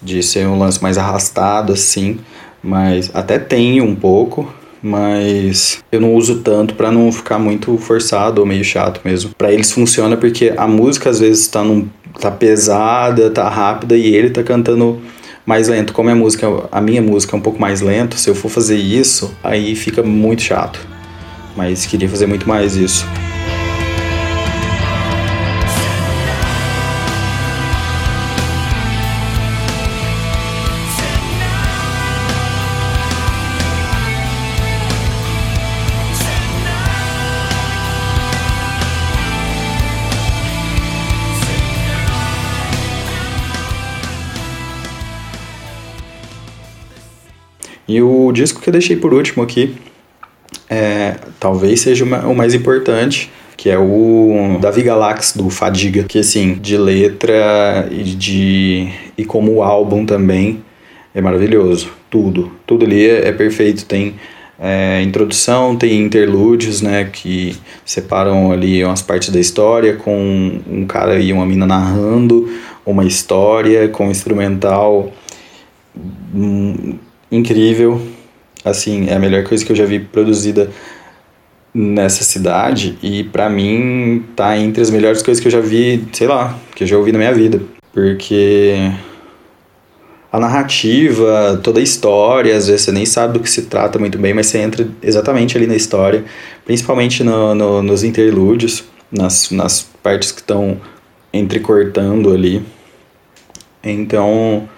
de 0.02 0.22
ser 0.22 0.46
um 0.46 0.58
lance 0.58 0.82
mais 0.82 0.98
arrastado 0.98 1.72
assim, 1.72 2.18
mas 2.62 3.10
até 3.14 3.38
tenho 3.38 3.84
um 3.84 3.94
pouco, 3.94 4.52
mas 4.82 5.82
eu 5.90 6.00
não 6.00 6.14
uso 6.14 6.40
tanto 6.40 6.74
para 6.74 6.92
não 6.92 7.10
ficar 7.10 7.38
muito 7.38 7.78
forçado 7.78 8.40
ou 8.40 8.46
meio 8.46 8.64
chato 8.64 9.00
mesmo. 9.02 9.30
Para 9.36 9.50
eles 9.50 9.72
funciona 9.72 10.16
porque 10.16 10.52
a 10.54 10.66
música 10.66 11.08
às 11.08 11.20
vezes 11.20 11.48
tá 11.48 11.64
num 11.64 11.88
tá 12.20 12.30
pesada, 12.30 13.30
tá 13.30 13.48
rápida 13.48 13.96
e 13.96 14.14
ele 14.14 14.30
tá 14.30 14.42
cantando 14.42 15.00
mais 15.44 15.68
lento. 15.68 15.92
Como 15.92 16.10
a 16.10 16.14
música, 16.14 16.46
a 16.70 16.80
minha 16.80 17.02
música 17.02 17.36
é 17.36 17.38
um 17.38 17.42
pouco 17.42 17.60
mais 17.60 17.80
lento, 17.80 18.16
se 18.16 18.28
eu 18.28 18.34
for 18.34 18.48
fazer 18.48 18.76
isso, 18.76 19.34
aí 19.42 19.74
fica 19.74 20.02
muito 20.02 20.42
chato. 20.42 20.80
Mas 21.56 21.86
queria 21.86 22.08
fazer 22.08 22.26
muito 22.26 22.48
mais 22.48 22.76
isso. 22.76 23.06
E 47.94 48.02
o 48.02 48.32
disco 48.32 48.60
que 48.60 48.68
eu 48.68 48.72
deixei 48.72 48.96
por 48.96 49.14
último 49.14 49.44
aqui, 49.44 49.72
é, 50.68 51.14
talvez 51.38 51.80
seja 51.80 52.04
o 52.04 52.34
mais 52.34 52.52
importante, 52.52 53.30
que 53.56 53.70
é 53.70 53.78
o 53.78 54.58
Davi 54.60 54.82
Galax 54.82 55.32
do 55.36 55.48
Fadiga, 55.48 56.02
que 56.02 56.18
assim, 56.18 56.54
de 56.54 56.76
letra 56.76 57.88
e 57.92 58.02
de 58.02 58.88
e 59.16 59.24
como 59.24 59.62
álbum 59.62 60.04
também 60.04 60.60
é 61.14 61.20
maravilhoso, 61.20 61.92
tudo, 62.10 62.50
tudo 62.66 62.84
ali 62.84 63.06
é, 63.06 63.28
é 63.28 63.32
perfeito, 63.32 63.84
tem 63.84 64.16
é, 64.58 65.00
introdução, 65.00 65.76
tem 65.76 66.00
interlúdios, 66.00 66.82
né, 66.82 67.08
que 67.12 67.56
separam 67.84 68.50
ali 68.50 68.84
umas 68.84 69.02
partes 69.02 69.28
da 69.28 69.38
história 69.38 69.94
com 69.94 70.60
um 70.68 70.84
cara 70.84 71.20
e 71.20 71.32
uma 71.32 71.46
mina 71.46 71.64
narrando 71.64 72.50
uma 72.84 73.04
história 73.04 73.88
com 73.88 74.08
um 74.08 74.10
instrumental 74.10 75.12
hum, 76.34 76.98
incrível. 77.36 78.00
Assim, 78.64 79.08
é 79.08 79.14
a 79.14 79.18
melhor 79.18 79.44
coisa 79.44 79.64
que 79.64 79.72
eu 79.72 79.76
já 79.76 79.84
vi 79.84 79.98
produzida 79.98 80.70
nessa 81.74 82.22
cidade 82.22 82.96
e 83.02 83.24
para 83.24 83.50
mim 83.50 84.24
tá 84.36 84.56
entre 84.56 84.80
as 84.80 84.90
melhores 84.90 85.22
coisas 85.22 85.42
que 85.42 85.48
eu 85.48 85.52
já 85.52 85.60
vi, 85.60 86.04
sei 86.12 86.28
lá, 86.28 86.56
que 86.74 86.84
eu 86.84 86.88
já 86.88 86.96
ouvi 86.96 87.12
na 87.12 87.18
minha 87.18 87.34
vida. 87.34 87.60
Porque 87.92 88.92
a 90.32 90.38
narrativa, 90.38 91.60
toda 91.62 91.80
a 91.80 91.82
história, 91.82 92.56
às 92.56 92.66
vezes 92.68 92.82
você 92.82 92.92
nem 92.92 93.04
sabe 93.04 93.34
do 93.34 93.40
que 93.40 93.50
se 93.50 93.62
trata 93.62 93.98
muito 93.98 94.18
bem, 94.18 94.32
mas 94.32 94.46
você 94.46 94.58
entra 94.58 94.88
exatamente 95.02 95.56
ali 95.56 95.66
na 95.66 95.76
história, 95.76 96.24
principalmente 96.64 97.22
no, 97.22 97.54
no, 97.54 97.82
nos 97.82 98.02
interlúdios, 98.02 98.84
nas, 99.12 99.50
nas 99.50 99.82
partes 100.02 100.32
que 100.32 100.40
estão 100.40 100.80
entrecortando 101.32 102.32
ali. 102.32 102.64
Então, 103.82 104.68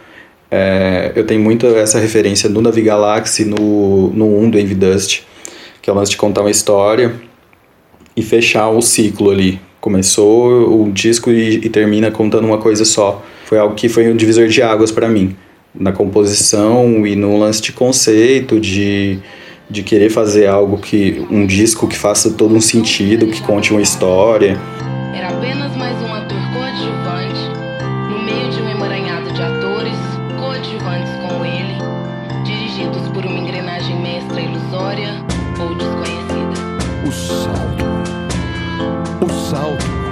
é, 0.50 1.12
eu 1.14 1.26
tenho 1.26 1.40
muito 1.40 1.66
essa 1.66 1.98
referência 1.98 2.48
no 2.48 2.60
Navi 2.60 2.82
Galaxy, 2.82 3.44
no, 3.44 4.10
no 4.10 4.38
1 4.38 4.50
do 4.50 4.58
Envy 4.58 4.74
Dust, 4.74 5.22
que 5.82 5.90
é 5.90 5.92
o 5.92 5.96
lance 5.96 6.10
de 6.10 6.16
contar 6.16 6.42
uma 6.42 6.50
história 6.50 7.14
e 8.16 8.22
fechar 8.22 8.68
o 8.70 8.80
ciclo 8.80 9.30
ali. 9.30 9.60
Começou 9.80 10.82
o 10.82 10.90
disco 10.90 11.30
e, 11.30 11.56
e 11.56 11.68
termina 11.68 12.10
contando 12.10 12.46
uma 12.46 12.58
coisa 12.58 12.84
só. 12.84 13.24
Foi 13.44 13.58
algo 13.58 13.74
que 13.74 13.88
foi 13.88 14.10
um 14.10 14.16
divisor 14.16 14.48
de 14.48 14.62
águas 14.62 14.90
para 14.90 15.08
mim, 15.08 15.36
na 15.74 15.92
composição 15.92 17.06
e 17.06 17.14
no 17.14 17.38
lance 17.38 17.62
de 17.62 17.72
conceito, 17.72 18.58
de, 18.58 19.18
de 19.70 19.82
querer 19.82 20.10
fazer 20.10 20.46
algo 20.46 20.78
que. 20.78 21.24
um 21.30 21.46
disco 21.46 21.86
que 21.86 21.96
faça 21.96 22.30
todo 22.30 22.54
um 22.54 22.60
sentido, 22.60 23.26
que 23.26 23.40
conte 23.42 23.70
uma 23.70 23.82
história. 23.82 24.58
Era 25.14 25.28
apenas 25.28 25.76
mais 25.76 25.96
um 26.02 26.12
ator 26.12 26.45
engrenagem 33.86 34.02
mestra 34.02 34.40
ilusória 34.40 35.12
ou 35.60 35.74
desconhecida. 35.74 37.06
O 37.06 37.12
salto. 37.12 37.84
O 39.24 39.50
salto. 39.50 40.05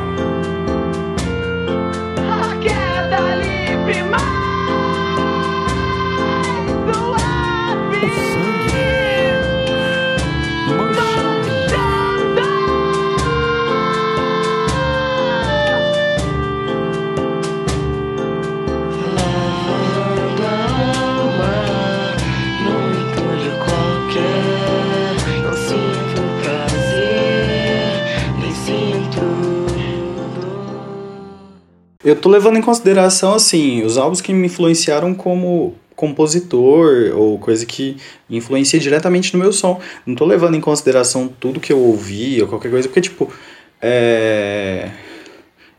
Eu 32.04 32.14
tô 32.14 32.28
levando 32.28 32.58
em 32.58 32.62
consideração, 32.62 33.34
assim, 33.34 33.82
os 33.82 33.96
álbuns 33.96 34.20
que 34.20 34.32
me 34.32 34.46
influenciaram 34.46 35.14
como 35.14 35.74
compositor 35.96 37.16
ou 37.16 37.38
coisa 37.38 37.64
que 37.64 37.96
influencia 38.28 38.78
diretamente 38.78 39.32
no 39.32 39.40
meu 39.42 39.52
som. 39.52 39.80
Não 40.04 40.14
tô 40.14 40.26
levando 40.26 40.54
em 40.54 40.60
consideração 40.60 41.28
tudo 41.28 41.60
que 41.60 41.72
eu 41.72 41.78
ouvi 41.78 42.42
ou 42.42 42.48
qualquer 42.48 42.70
coisa, 42.70 42.88
porque, 42.88 43.00
tipo, 43.00 43.32
é... 43.80 44.90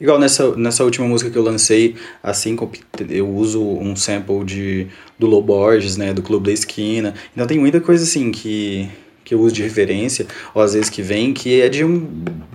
Igual 0.01 0.19
nessa, 0.19 0.55
nessa 0.55 0.83
última 0.83 1.07
música 1.07 1.29
que 1.29 1.37
eu 1.37 1.43
lancei, 1.43 1.95
assim, 2.21 2.57
eu 3.09 3.29
uso 3.29 3.61
um 3.61 3.95
sample 3.95 4.43
de, 4.43 4.87
do 5.17 5.25
Low 5.27 5.41
Borges, 5.41 5.95
né, 5.95 6.13
do 6.13 6.21
Clube 6.21 6.47
da 6.47 6.51
Esquina. 6.51 7.13
Então 7.33 7.47
tem 7.47 7.59
muita 7.59 7.79
coisa, 7.79 8.03
assim, 8.03 8.31
que, 8.31 8.89
que 9.25 9.33
eu 9.33 9.41
uso 9.41 9.55
de 9.55 9.63
referência, 9.63 10.27
ou 10.53 10.61
às 10.61 10.73
vezes 10.73 10.89
que 10.89 11.01
vem, 11.01 11.33
que 11.33 11.59
é 11.59 11.67
de 11.67 11.83
um, 11.83 12.07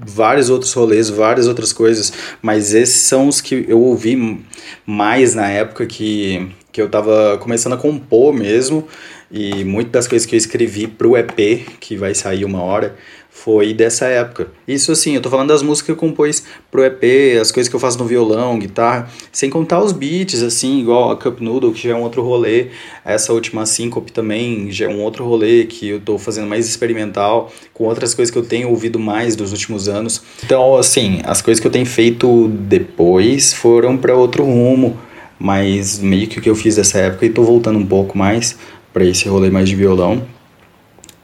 vários 0.06 0.48
outros 0.48 0.72
rolês, 0.72 1.10
várias 1.10 1.48
outras 1.48 1.72
coisas, 1.72 2.12
mas 2.40 2.72
esses 2.72 3.02
são 3.02 3.26
os 3.26 3.40
que 3.40 3.66
eu 3.68 3.80
ouvi 3.80 4.40
mais 4.86 5.34
na 5.34 5.50
época 5.50 5.84
que, 5.84 6.48
que 6.70 6.80
eu 6.80 6.88
tava 6.88 7.36
começando 7.38 7.72
a 7.72 7.76
compor 7.76 8.32
mesmo, 8.32 8.86
e 9.30 9.64
muitas 9.64 9.92
das 9.92 10.08
coisas 10.08 10.26
que 10.26 10.34
eu 10.34 10.38
escrevi 10.38 10.86
pro 10.86 11.16
EP, 11.16 11.66
que 11.80 11.96
vai 11.96 12.14
sair 12.14 12.44
uma 12.44 12.62
hora, 12.62 12.96
foi 13.30 13.72
dessa 13.72 14.06
época. 14.06 14.48
Isso 14.66 14.92
assim, 14.92 15.14
eu 15.14 15.22
tô 15.22 15.30
falando 15.30 15.48
das 15.48 15.62
músicas 15.62 15.86
que 15.86 15.92
eu 15.92 15.96
compôs 15.96 16.44
pro 16.70 16.84
EP, 16.84 17.38
as 17.40 17.50
coisas 17.50 17.70
que 17.70 17.74
eu 17.74 17.80
faço 17.80 17.98
no 17.98 18.04
violão, 18.04 18.58
guitarra, 18.58 19.08
sem 19.32 19.48
contar 19.48 19.82
os 19.82 19.92
beats, 19.92 20.42
assim, 20.42 20.80
igual 20.80 21.10
a 21.10 21.16
Cup 21.16 21.40
Noodle, 21.40 21.72
que 21.72 21.88
já 21.88 21.92
é 21.92 21.94
um 21.94 22.02
outro 22.02 22.22
rolê, 22.22 22.66
essa 23.04 23.32
última 23.32 23.64
Syncope 23.64 24.12
também 24.12 24.70
já 24.70 24.86
é 24.86 24.88
um 24.88 25.00
outro 25.00 25.24
rolê 25.24 25.64
que 25.64 25.88
eu 25.88 26.00
tô 26.00 26.18
fazendo 26.18 26.48
mais 26.48 26.68
experimental, 26.68 27.50
com 27.72 27.84
outras 27.84 28.12
coisas 28.12 28.30
que 28.30 28.38
eu 28.38 28.44
tenho 28.44 28.68
ouvido 28.68 28.98
mais 28.98 29.36
dos 29.36 29.52
últimos 29.52 29.88
anos. 29.88 30.22
Então, 30.44 30.76
assim, 30.76 31.20
as 31.24 31.40
coisas 31.40 31.60
que 31.60 31.66
eu 31.66 31.72
tenho 31.72 31.86
feito 31.86 32.48
depois 32.48 33.54
foram 33.54 33.96
para 33.96 34.14
outro 34.14 34.44
rumo, 34.44 34.98
mas 35.38 35.98
meio 35.98 36.26
que 36.26 36.38
o 36.38 36.42
que 36.42 36.50
eu 36.50 36.54
fiz 36.56 36.76
dessa 36.76 36.98
época 36.98 37.24
e 37.24 37.30
tô 37.30 37.42
voltando 37.42 37.78
um 37.78 37.86
pouco 37.86 38.18
mais 38.18 38.58
para 38.92 39.04
esse 39.04 39.28
rolê 39.28 39.50
mais 39.50 39.68
de 39.68 39.76
violão. 39.76 40.22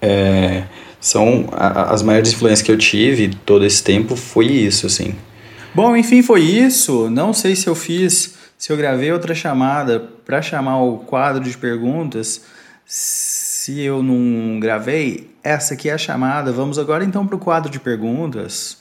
É 0.01 0.65
são 1.07 1.49
a, 1.53 1.95
as 1.95 2.03
maiores 2.03 2.33
influências 2.33 2.63
que 2.63 2.73
eu 2.73 2.77
tive 2.77 3.29
todo 3.47 3.65
esse 3.65 3.81
tempo 3.81 4.17
foi 4.17 4.47
isso, 4.47 4.89
assim. 4.89 5.15
Bom, 5.73 5.97
enfim, 5.97 6.21
foi 6.21 6.41
isso. 6.41 7.09
Não 7.09 7.33
sei 7.33 7.55
se 7.55 7.69
eu 7.69 7.77
fiz, 7.77 8.35
se 8.59 8.73
eu 8.73 8.77
gravei 8.77 9.13
outra 9.13 9.33
chamada 9.33 10.01
para 10.25 10.43
chamar 10.43 10.83
o 10.83 10.99
quadro 10.99 11.45
de 11.45 11.57
perguntas. 11.57 12.43
Se 12.85 13.81
eu 13.81 14.03
não 14.03 14.59
gravei, 14.59 15.31
essa 15.45 15.75
aqui 15.75 15.89
é 15.89 15.93
a 15.93 15.99
chamada. 15.99 16.51
Vamos 16.51 16.77
agora 16.77 17.05
então 17.05 17.25
para 17.25 17.37
o 17.37 17.39
quadro 17.39 17.71
de 17.71 17.79
perguntas. 17.79 18.79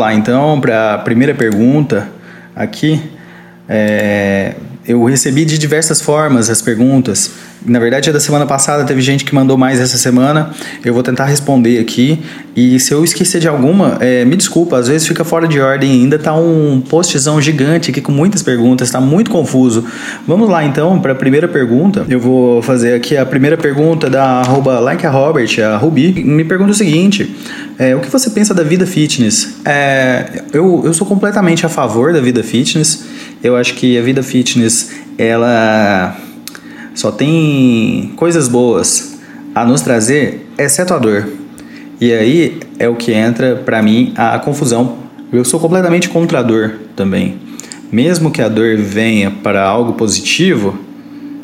Lá, 0.00 0.14
então, 0.14 0.58
para 0.60 0.94
a 0.94 0.98
primeira 0.98 1.34
pergunta 1.34 2.08
aqui. 2.56 3.00
É, 3.68 4.54
eu 4.86 5.04
recebi 5.04 5.44
de 5.44 5.58
diversas 5.58 6.00
formas 6.00 6.48
as 6.48 6.62
perguntas. 6.62 7.30
Na 7.64 7.78
verdade, 7.78 8.08
é 8.08 8.12
da 8.12 8.20
semana 8.20 8.46
passada, 8.46 8.84
teve 8.84 9.02
gente 9.02 9.22
que 9.22 9.34
mandou 9.34 9.56
mais 9.58 9.78
essa 9.78 9.98
semana. 9.98 10.50
Eu 10.82 10.94
vou 10.94 11.02
tentar 11.02 11.26
responder 11.26 11.78
aqui. 11.78 12.18
E 12.56 12.80
se 12.80 12.92
eu 12.92 13.04
esquecer 13.04 13.38
de 13.38 13.46
alguma, 13.46 13.98
é, 14.00 14.24
me 14.24 14.34
desculpa, 14.34 14.78
às 14.78 14.88
vezes 14.88 15.06
fica 15.06 15.24
fora 15.24 15.46
de 15.46 15.60
ordem 15.60 15.90
ainda. 15.90 16.18
Tá 16.18 16.34
um 16.34 16.80
postzão 16.80 17.40
gigante 17.40 17.90
aqui 17.90 18.00
com 18.00 18.10
muitas 18.10 18.42
perguntas, 18.42 18.88
está 18.88 19.00
muito 19.00 19.30
confuso. 19.30 19.84
Vamos 20.26 20.48
lá 20.48 20.64
então 20.64 20.98
para 20.98 21.12
a 21.12 21.14
primeira 21.14 21.46
pergunta. 21.46 22.06
Eu 22.08 22.18
vou 22.18 22.62
fazer 22.62 22.94
aqui 22.94 23.16
a 23.16 23.26
primeira 23.26 23.58
pergunta 23.58 24.08
da 24.08 24.40
arroba 24.40 24.80
like 24.80 25.06
a 25.06 25.10
Robert, 25.10 25.50
a 25.62 25.76
Ruby. 25.76 26.24
Me 26.24 26.44
pergunta 26.44 26.70
o 26.70 26.74
seguinte: 26.74 27.36
é, 27.78 27.94
o 27.94 28.00
que 28.00 28.10
você 28.10 28.30
pensa 28.30 28.54
da 28.54 28.62
vida 28.62 28.86
fitness? 28.86 29.56
É, 29.66 30.42
eu, 30.54 30.80
eu 30.84 30.94
sou 30.94 31.06
completamente 31.06 31.66
a 31.66 31.68
favor 31.68 32.14
da 32.14 32.20
vida 32.20 32.42
fitness. 32.42 33.04
Eu 33.42 33.56
acho 33.56 33.74
que 33.74 33.98
a 33.98 34.02
vida 34.02 34.22
fitness 34.22 34.92
ela 35.16 36.16
só 36.94 37.10
tem 37.10 38.12
coisas 38.16 38.48
boas 38.48 39.18
a 39.54 39.64
nos 39.64 39.80
trazer, 39.80 40.46
exceto 40.58 40.94
a 40.94 40.98
dor. 40.98 41.28
E 42.00 42.12
aí 42.12 42.60
é 42.78 42.88
o 42.88 42.96
que 42.96 43.12
entra 43.12 43.56
para 43.56 43.82
mim 43.82 44.12
a 44.16 44.38
confusão. 44.38 44.98
Eu 45.32 45.44
sou 45.44 45.60
completamente 45.60 46.08
contra 46.08 46.40
a 46.40 46.42
dor 46.42 46.78
também. 46.96 47.38
Mesmo 47.90 48.30
que 48.30 48.42
a 48.42 48.48
dor 48.48 48.76
venha 48.76 49.30
para 49.30 49.64
algo 49.64 49.94
positivo, 49.94 50.78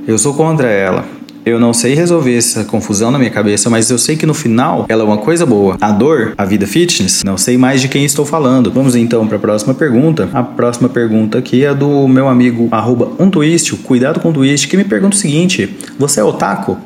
eu 0.07 0.19
sou 0.19 0.35
contra 0.35 0.69
ela. 0.69 1.16
Eu 1.47 1.61
não 1.61 1.73
sei 1.73 1.95
resolver 1.95 2.37
essa 2.37 2.65
confusão 2.65 3.13
na 3.13 3.21
minha 3.21 3.31
cabeça, 3.31 3.71
mas 3.71 3.89
eu 3.89 3.97
sei 3.99 4.17
que 4.17 4.27
no 4.27 4.35
final 4.35 4.85
ela 4.89 5.03
é 5.03 5.07
uma 5.07 5.19
coisa 5.19 5.47
boa. 5.47 5.77
A 5.81 5.93
dor, 5.93 6.35
a 6.37 6.45
vida 6.45 6.67
fitness, 6.67 7.23
não 7.23 7.39
sei 7.39 7.57
mais 7.57 7.81
de 7.81 7.87
quem 7.87 8.05
estou 8.05 8.27
falando. 8.27 8.69
Vamos 8.69 8.97
então 8.97 9.25
para 9.29 9.37
a 9.37 9.39
próxima 9.39 9.73
pergunta. 9.73 10.29
A 10.33 10.43
próxima 10.43 10.89
pergunta 10.89 11.39
aqui 11.39 11.65
é 11.65 11.73
do 11.73 12.09
meu 12.09 12.27
amigo 12.27 12.67
arroba 12.73 13.13
um 13.17 13.31
twist, 13.31 13.77
cuidado 13.77 14.19
com 14.19 14.31
o 14.31 14.33
twist, 14.33 14.67
que 14.67 14.77
me 14.77 14.83
pergunta 14.83 15.15
o 15.15 15.19
seguinte: 15.21 15.73
Você 15.97 16.19
é 16.19 16.25
otaku? 16.25 16.77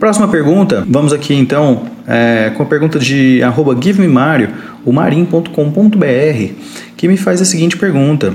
Próxima 0.00 0.26
pergunta, 0.26 0.84
vamos 0.90 1.12
aqui 1.12 1.34
então 1.34 1.84
é, 2.04 2.50
com 2.56 2.64
a 2.64 2.66
pergunta 2.66 2.98
de 2.98 3.40
arroba 3.44 3.80
givemario, 3.80 4.48
o 4.84 4.92
marim.com.br, 4.92 6.52
que 6.96 7.06
me 7.06 7.16
faz 7.16 7.40
a 7.40 7.44
seguinte 7.44 7.76
pergunta. 7.76 8.34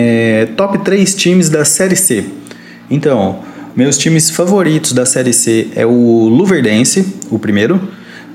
É, 0.00 0.46
top 0.56 0.78
3 0.78 1.12
times 1.16 1.48
da 1.48 1.64
Série 1.64 1.96
C. 1.96 2.24
Então, 2.88 3.40
meus 3.74 3.98
times 3.98 4.30
favoritos 4.30 4.92
da 4.92 5.04
Série 5.04 5.32
C 5.32 5.70
é 5.74 5.84
o 5.84 6.28
Luverdense, 6.28 7.04
o 7.32 7.36
primeiro, 7.36 7.80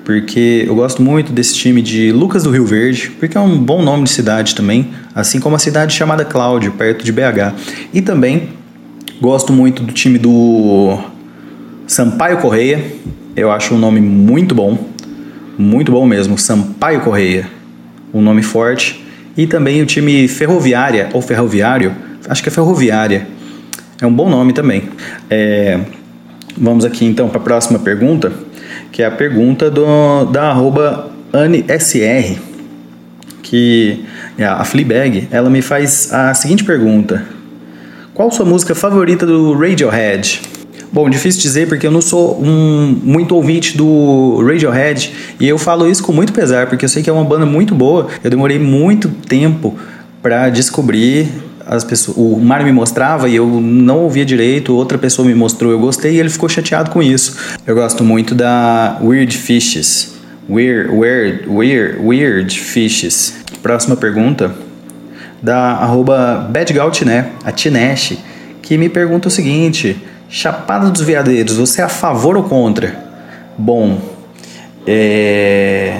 porque 0.04 0.66
eu 0.68 0.76
gosto 0.76 1.02
muito 1.02 1.32
desse 1.32 1.56
time 1.56 1.82
de 1.82 2.12
Lucas 2.12 2.44
do 2.44 2.52
Rio 2.52 2.66
Verde, 2.66 3.12
porque 3.18 3.38
é 3.38 3.40
um 3.40 3.58
bom 3.58 3.82
nome 3.82 4.04
de 4.04 4.10
cidade 4.10 4.56
também, 4.56 4.90
assim 5.16 5.40
como 5.40 5.56
a 5.56 5.60
cidade 5.60 5.96
chamada 5.96 6.26
Cláudio, 6.26 6.74
perto 6.74 7.06
de 7.06 7.14
BH. 7.14 7.56
E 7.94 8.02
também 8.02 8.50
gosto 9.22 9.54
muito 9.54 9.84
do 9.84 9.94
time 9.94 10.18
do 10.18 11.00
Sampaio 11.88 12.40
Correia, 12.40 12.84
eu 13.38 13.50
acho 13.50 13.74
um 13.74 13.78
nome 13.78 14.02
muito 14.02 14.54
bom, 14.54 14.78
muito 15.58 15.94
bom 15.94 16.06
mesmo, 16.06 16.38
Sampaio 16.38 17.00
Correia, 17.00 17.48
um 18.14 18.22
nome 18.22 18.44
forte 18.44 19.03
e 19.36 19.48
também 19.48 19.82
o 19.82 19.86
time 19.86 20.28
Ferroviária, 20.28 21.10
ou 21.14 21.22
Ferroviário, 21.22 21.96
acho 22.28 22.42
que 22.44 22.50
é 22.50 22.52
Ferroviária. 22.52 23.28
É 24.02 24.06
um 24.06 24.14
bom 24.14 24.30
nome 24.30 24.54
também. 24.54 24.84
É, 25.30 25.80
vamos 26.58 26.86
aqui 26.86 27.06
então 27.06 27.30
para 27.30 27.40
a 27.40 27.44
próxima 27.44 27.80
pergunta, 27.80 28.32
que 28.92 29.02
é 29.02 29.06
a 29.06 29.12
pergunta 29.12 29.72
do, 29.72 30.26
da 30.26 30.50
arroba 30.50 31.12
AneSR, 31.32 32.38
que 33.42 34.06
é 34.38 34.46
a 34.46 34.64
Fleabag, 34.64 35.28
ela 35.32 35.50
me 35.50 35.62
faz 35.62 36.12
a 36.14 36.34
seguinte 36.34 36.64
pergunta. 36.64 37.24
Qual 38.14 38.32
sua 38.32 38.46
música 38.46 38.76
favorita 38.76 39.26
do 39.26 39.54
Radiohead? 39.54 40.63
Bom, 40.94 41.10
difícil 41.10 41.42
dizer 41.42 41.68
porque 41.68 41.88
eu 41.88 41.92
não 41.92 42.02
sou 42.02 42.40
um 42.40 42.96
muito 43.04 43.36
ouvinte 43.36 43.76
do 43.76 44.40
Radiohead 44.46 45.12
e 45.40 45.50
eu 45.50 45.58
falo 45.58 45.90
isso 45.90 46.04
com 46.04 46.14
muito 46.14 46.32
pesar 46.32 46.68
porque 46.68 46.86
eu 46.86 46.90
sei 46.90 47.02
que 47.02 47.10
é 47.10 47.14
uma 47.14 47.26
banda 47.26 47.48
muito 47.48 47.74
boa. 47.74 48.10
Eu 48.24 48.30
demorei 48.30 48.60
muito 48.60 49.10
tempo 49.10 49.76
para 50.22 50.50
descobrir 50.50 51.28
as 51.66 51.84
pessoas, 51.84 52.16
o 52.16 52.38
Mário 52.38 52.64
me 52.64 52.72
mostrava 52.72 53.28
e 53.28 53.36
eu 53.36 53.48
não 53.48 54.02
ouvia 54.02 54.24
direito, 54.24 54.76
outra 54.76 55.00
pessoa 55.00 55.28
me 55.28 55.34
mostrou, 55.34 55.72
eu 55.72 55.80
gostei 55.80 56.14
e 56.14 56.20
ele 56.20 56.30
ficou 56.30 56.48
chateado 56.48 56.92
com 56.92 57.02
isso. 57.02 57.38
Eu 57.66 57.74
gosto 57.74 58.04
muito 58.04 58.36
da 58.36 59.00
Weird 59.02 59.36
Fishes. 59.36 60.14
Weird, 60.48 60.92
weird, 60.92 61.50
weird, 61.50 62.00
weird 62.06 62.60
Fishes. 62.60 63.34
Próxima 63.64 63.96
pergunta 63.96 64.54
da 65.42 65.72
arroba 65.72 66.48
Badgaltiné, 66.52 67.32
a 67.44 67.52
Tinesh, 67.52 68.18
que 68.62 68.78
me 68.78 68.90
pergunta 68.90 69.28
o 69.30 69.32
seguinte: 69.32 69.98
Chapada 70.36 70.90
dos 70.90 71.02
Veadeiros, 71.02 71.58
você 71.58 71.80
é 71.80 71.84
a 71.84 71.88
favor 71.88 72.36
ou 72.36 72.42
contra? 72.42 73.06
Bom, 73.56 74.02
é... 74.88 75.96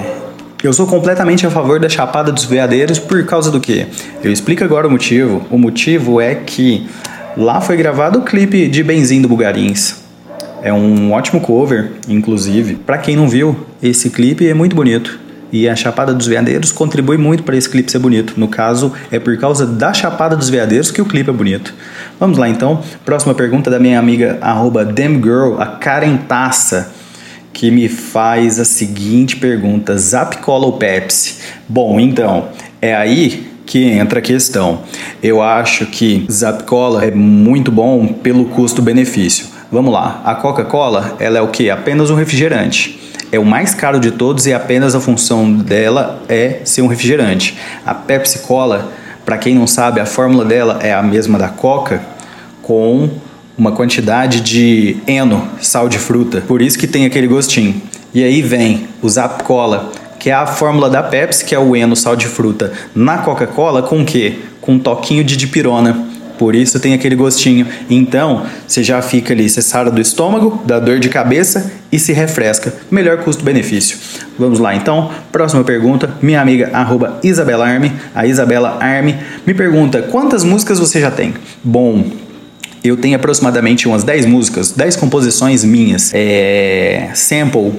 eu 0.60 0.72
sou 0.72 0.88
completamente 0.88 1.46
a 1.46 1.50
favor 1.52 1.78
da 1.78 1.88
Chapada 1.88 2.32
dos 2.32 2.44
Veadeiros 2.44 2.98
por 2.98 3.24
causa 3.26 3.48
do 3.48 3.60
quê? 3.60 3.86
Eu 4.24 4.32
explico 4.32 4.64
agora 4.64 4.88
o 4.88 4.90
motivo. 4.90 5.46
O 5.52 5.56
motivo 5.56 6.20
é 6.20 6.34
que 6.34 6.88
lá 7.36 7.60
foi 7.60 7.76
gravado 7.76 8.18
o 8.18 8.22
clipe 8.22 8.66
de 8.66 8.82
Benzinho 8.82 9.22
do 9.22 9.28
Bugarins. 9.28 10.02
É 10.64 10.72
um 10.72 11.12
ótimo 11.12 11.40
cover, 11.40 11.92
inclusive. 12.08 12.74
Para 12.74 12.98
quem 12.98 13.14
não 13.14 13.28
viu, 13.28 13.56
esse 13.80 14.10
clipe 14.10 14.48
é 14.48 14.52
muito 14.52 14.74
bonito. 14.74 15.16
E 15.54 15.68
a 15.68 15.76
Chapada 15.76 16.12
dos 16.12 16.26
Veadeiros 16.26 16.72
contribui 16.72 17.16
muito 17.16 17.44
para 17.44 17.56
esse 17.56 17.70
clipe 17.70 17.88
ser 17.88 18.00
bonito. 18.00 18.34
No 18.36 18.48
caso, 18.48 18.92
é 19.08 19.20
por 19.20 19.38
causa 19.38 19.64
da 19.64 19.94
Chapada 19.94 20.34
dos 20.34 20.50
Veadeiros 20.50 20.90
que 20.90 21.00
o 21.00 21.04
clipe 21.04 21.30
é 21.30 21.32
bonito. 21.32 21.72
Vamos 22.18 22.38
lá 22.38 22.48
então. 22.48 22.82
Próxima 23.04 23.34
pergunta 23.34 23.70
da 23.70 23.78
minha 23.78 23.96
amiga 23.96 24.36
Damgirl, 24.92 25.60
a 25.60 25.66
Karen 25.66 26.16
Taça, 26.16 26.92
que 27.52 27.70
me 27.70 27.88
faz 27.88 28.58
a 28.58 28.64
seguinte 28.64 29.36
pergunta: 29.36 29.96
Zap 29.96 30.38
Cola 30.38 30.66
ou 30.66 30.72
Pepsi? 30.72 31.36
Bom, 31.68 32.00
então, 32.00 32.48
é 32.82 32.92
aí 32.92 33.46
que 33.64 33.84
entra 33.84 34.18
a 34.18 34.22
questão. 34.22 34.80
Eu 35.22 35.40
acho 35.40 35.86
que 35.86 36.26
Zap 36.28 36.64
Cola 36.64 37.04
é 37.04 37.12
muito 37.12 37.70
bom 37.70 38.08
pelo 38.08 38.46
custo-benefício. 38.46 39.46
Vamos 39.70 39.92
lá, 39.92 40.20
a 40.24 40.34
Coca-Cola, 40.34 41.16
ela 41.20 41.38
é 41.38 41.40
o 41.40 41.46
que? 41.46 41.70
Apenas 41.70 42.10
um 42.10 42.16
refrigerante 42.16 43.04
é 43.34 43.38
o 43.38 43.44
mais 43.44 43.74
caro 43.74 43.98
de 43.98 44.12
todos 44.12 44.46
e 44.46 44.52
apenas 44.52 44.94
a 44.94 45.00
função 45.00 45.52
dela 45.52 46.22
é 46.28 46.60
ser 46.64 46.82
um 46.82 46.86
refrigerante. 46.86 47.58
A 47.84 47.94
Pepsi 47.94 48.40
Cola 48.40 48.92
Para 49.24 49.38
quem 49.38 49.54
não 49.54 49.66
sabe, 49.66 50.00
a 50.00 50.06
fórmula 50.06 50.44
dela 50.44 50.78
é 50.82 50.92
a 50.92 51.02
mesma 51.02 51.38
da 51.38 51.48
Coca, 51.48 52.02
com 52.60 53.08
uma 53.56 53.72
quantidade 53.72 54.42
de 54.42 54.98
eno, 55.06 55.48
sal 55.62 55.88
de 55.88 55.98
fruta. 55.98 56.42
Por 56.42 56.60
isso 56.60 56.78
que 56.78 56.86
tem 56.86 57.06
aquele 57.06 57.26
gostinho. 57.26 57.80
E 58.12 58.22
aí 58.22 58.42
vem 58.42 58.86
o 59.00 59.08
Zap 59.08 59.42
Cola, 59.42 59.90
que 60.18 60.28
é 60.28 60.34
a 60.34 60.46
fórmula 60.46 60.90
da 60.90 61.02
Pepsi, 61.02 61.44
que 61.44 61.54
é 61.54 61.58
o 61.58 61.74
eno, 61.74 61.96
sal 61.96 62.14
de 62.14 62.26
fruta, 62.26 62.72
na 62.94 63.18
Coca-Cola 63.18 63.82
com 63.82 64.02
o 64.02 64.04
quê? 64.04 64.40
Com 64.60 64.72
um 64.72 64.78
toquinho 64.78 65.24
de 65.24 65.38
dipirona. 65.38 66.13
Por 66.44 66.54
isso 66.54 66.78
tem 66.78 66.92
aquele 66.92 67.16
gostinho. 67.16 67.66
Então, 67.88 68.44
você 68.68 68.82
já 68.82 69.00
fica 69.00 69.32
ali, 69.32 69.48
você 69.48 69.62
sara 69.62 69.90
do 69.90 69.98
estômago, 69.98 70.62
da 70.66 70.78
dor 70.78 70.98
de 70.98 71.08
cabeça 71.08 71.72
e 71.90 71.98
se 71.98 72.12
refresca. 72.12 72.70
Melhor 72.90 73.16
custo-benefício. 73.24 73.96
Vamos 74.38 74.58
lá 74.58 74.76
então. 74.76 75.10
Próxima 75.32 75.64
pergunta. 75.64 76.10
Minha 76.20 76.42
amiga 76.42 76.68
arroba 76.70 77.18
Isabela 77.24 77.66
Arme, 77.66 77.90
a 78.14 78.26
Isabela 78.26 78.76
Arme, 78.78 79.16
me 79.46 79.54
pergunta: 79.54 80.02
quantas 80.02 80.44
músicas 80.44 80.78
você 80.78 81.00
já 81.00 81.10
tem? 81.10 81.32
Bom, 81.64 82.04
eu 82.84 82.98
tenho 82.98 83.16
aproximadamente 83.16 83.88
umas 83.88 84.04
10 84.04 84.26
músicas, 84.26 84.70
10 84.70 84.96
composições 84.96 85.64
minhas. 85.64 86.10
É, 86.12 87.08
sample 87.14 87.72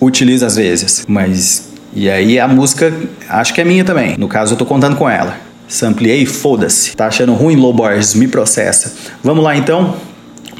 utilizo 0.00 0.46
às 0.46 0.54
vezes, 0.54 1.04
mas 1.08 1.72
e 1.92 2.08
aí 2.08 2.38
a 2.38 2.46
música 2.46 2.94
acho 3.28 3.52
que 3.52 3.60
é 3.60 3.64
minha 3.64 3.84
também. 3.84 4.14
No 4.16 4.28
caso 4.28 4.54
eu 4.54 4.58
tô 4.58 4.64
contando 4.64 4.94
com 4.94 5.10
ela. 5.10 5.43
Sampleei, 5.66 6.26
foda-se. 6.26 6.94
Tá 6.94 7.06
achando 7.06 7.32
ruim, 7.32 7.56
Lowboys? 7.56 8.14
Me 8.14 8.28
processa. 8.28 8.92
Vamos 9.22 9.42
lá 9.42 9.56
então? 9.56 9.94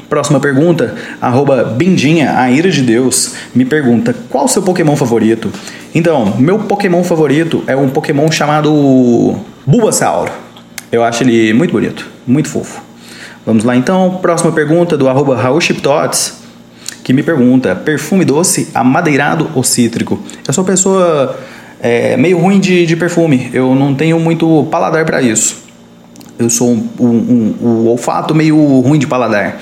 Próxima 0.09 0.39
pergunta, 0.39 0.93
arroba 1.19 1.63
Bindinha, 1.63 2.37
a 2.37 2.49
ira 2.51 2.69
de 2.69 2.81
Deus, 2.81 3.33
me 3.55 3.65
pergunta 3.65 4.15
qual 4.29 4.45
o 4.45 4.47
seu 4.47 4.61
Pokémon 4.61 4.95
favorito? 4.95 5.51
Então, 5.95 6.35
meu 6.37 6.59
Pokémon 6.59 7.03
favorito 7.03 7.63
é 7.65 7.75
um 7.75 7.89
Pokémon 7.89 8.29
chamado 8.31 9.35
Bulbasaur. 9.65 10.29
Eu 10.91 11.03
acho 11.03 11.23
ele 11.23 11.53
muito 11.53 11.71
bonito, 11.71 12.07
muito 12.25 12.49
fofo. 12.49 12.81
Vamos 13.45 13.63
lá 13.63 13.75
então, 13.75 14.19
próxima 14.21 14.51
pergunta 14.51 14.95
do 14.95 15.09
arroba 15.09 15.35
Raul 15.35 15.59
Chiptots, 15.59 16.35
que 17.03 17.11
me 17.11 17.23
pergunta, 17.23 17.75
perfume 17.75 18.23
doce, 18.23 18.69
amadeirado 18.73 19.49
ou 19.55 19.63
cítrico? 19.63 20.19
Eu 20.47 20.53
sou 20.53 20.63
pessoa 20.63 21.37
é, 21.85 22.17
meio 22.17 22.39
ruim 22.39 22.59
de, 22.59 22.83
de 22.83 22.95
perfume. 22.95 23.47
Eu 23.53 23.75
não 23.75 23.93
tenho 23.93 24.19
muito 24.19 24.67
paladar 24.71 25.05
para 25.05 25.21
isso. 25.21 25.63
Eu 26.39 26.49
sou 26.49 26.71
um, 26.71 26.89
um, 26.99 27.07
um, 27.07 27.55
um, 27.61 27.87
olfato 27.87 28.33
meio 28.33 28.57
ruim 28.79 28.97
de 28.97 29.05
paladar. 29.05 29.61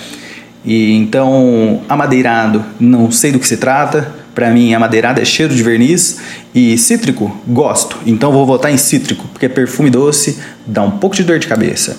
E 0.64 0.94
então, 0.94 1.82
amadeirado, 1.90 2.64
não 2.80 3.12
sei 3.12 3.34
do 3.34 3.40
que 3.40 3.46
se 3.46 3.58
trata. 3.58 4.23
Para 4.34 4.50
mim, 4.50 4.74
amadeirado 4.74 5.22
é 5.22 5.26
cheiro 5.26 5.54
de 5.54 5.62
verniz 5.62 6.20
e 6.56 6.78
cítrico, 6.78 7.36
gosto. 7.48 7.98
Então 8.06 8.32
vou 8.32 8.46
votar 8.46 8.72
em 8.72 8.78
cítrico, 8.78 9.28
porque 9.28 9.48
perfume 9.48 9.90
doce 9.90 10.40
dá 10.66 10.82
um 10.82 10.92
pouco 10.92 11.16
de 11.16 11.24
dor 11.24 11.40
de 11.40 11.48
cabeça. 11.48 11.98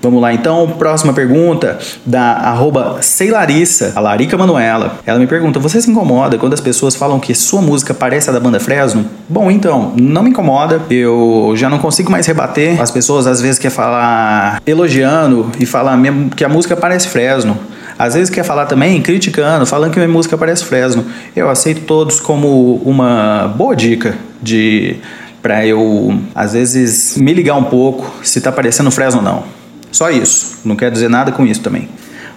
Vamos 0.00 0.20
lá 0.20 0.34
então, 0.34 0.68
próxima 0.78 1.14
pergunta 1.14 1.78
da 2.04 2.32
arroba 2.32 3.00
Larissa, 3.30 3.92
a 3.96 4.00
Larica 4.00 4.36
Manuela. 4.36 4.98
Ela 5.06 5.18
me 5.18 5.26
pergunta: 5.26 5.58
Você 5.58 5.80
se 5.80 5.90
incomoda 5.90 6.36
quando 6.36 6.52
as 6.52 6.60
pessoas 6.60 6.94
falam 6.94 7.18
que 7.18 7.34
sua 7.34 7.62
música 7.62 7.94
parece 7.94 8.28
a 8.28 8.32
da 8.32 8.40
banda 8.40 8.60
Fresno? 8.60 9.06
Bom, 9.28 9.50
então, 9.50 9.94
não 9.96 10.22
me 10.22 10.30
incomoda. 10.30 10.82
Eu 10.90 11.54
já 11.56 11.70
não 11.70 11.78
consigo 11.78 12.10
mais 12.10 12.26
rebater. 12.26 12.80
As 12.80 12.90
pessoas 12.90 13.26
às 13.26 13.40
vezes 13.40 13.58
querem 13.58 13.74
falar 13.74 14.60
elogiando 14.66 15.50
e 15.58 15.64
falar 15.64 15.96
mesmo 15.96 16.28
que 16.30 16.44
a 16.44 16.48
música 16.48 16.76
parece 16.76 17.08
Fresno. 17.08 17.58
Às 17.98 18.14
vezes 18.14 18.30
quer 18.30 18.44
falar 18.44 18.66
também 18.66 19.00
criticando, 19.00 19.64
falando 19.66 19.92
que 19.92 19.98
minha 19.98 20.08
música 20.08 20.36
parece 20.36 20.64
Fresno. 20.64 21.04
Eu 21.34 21.48
aceito 21.48 21.82
todos 21.82 22.20
como 22.20 22.76
uma 22.84 23.52
boa 23.56 23.74
dica 23.74 24.14
de 24.42 24.96
para 25.42 25.66
eu 25.66 26.18
às 26.34 26.54
vezes 26.54 27.16
me 27.18 27.32
ligar 27.34 27.54
um 27.54 27.64
pouco 27.64 28.10
se 28.22 28.40
tá 28.40 28.50
parecendo 28.50 28.90
Fresno 28.90 29.20
ou 29.20 29.24
não. 29.24 29.44
Só 29.92 30.10
isso. 30.10 30.58
Não 30.64 30.74
quer 30.74 30.90
dizer 30.90 31.08
nada 31.08 31.30
com 31.30 31.46
isso 31.46 31.60
também. 31.60 31.88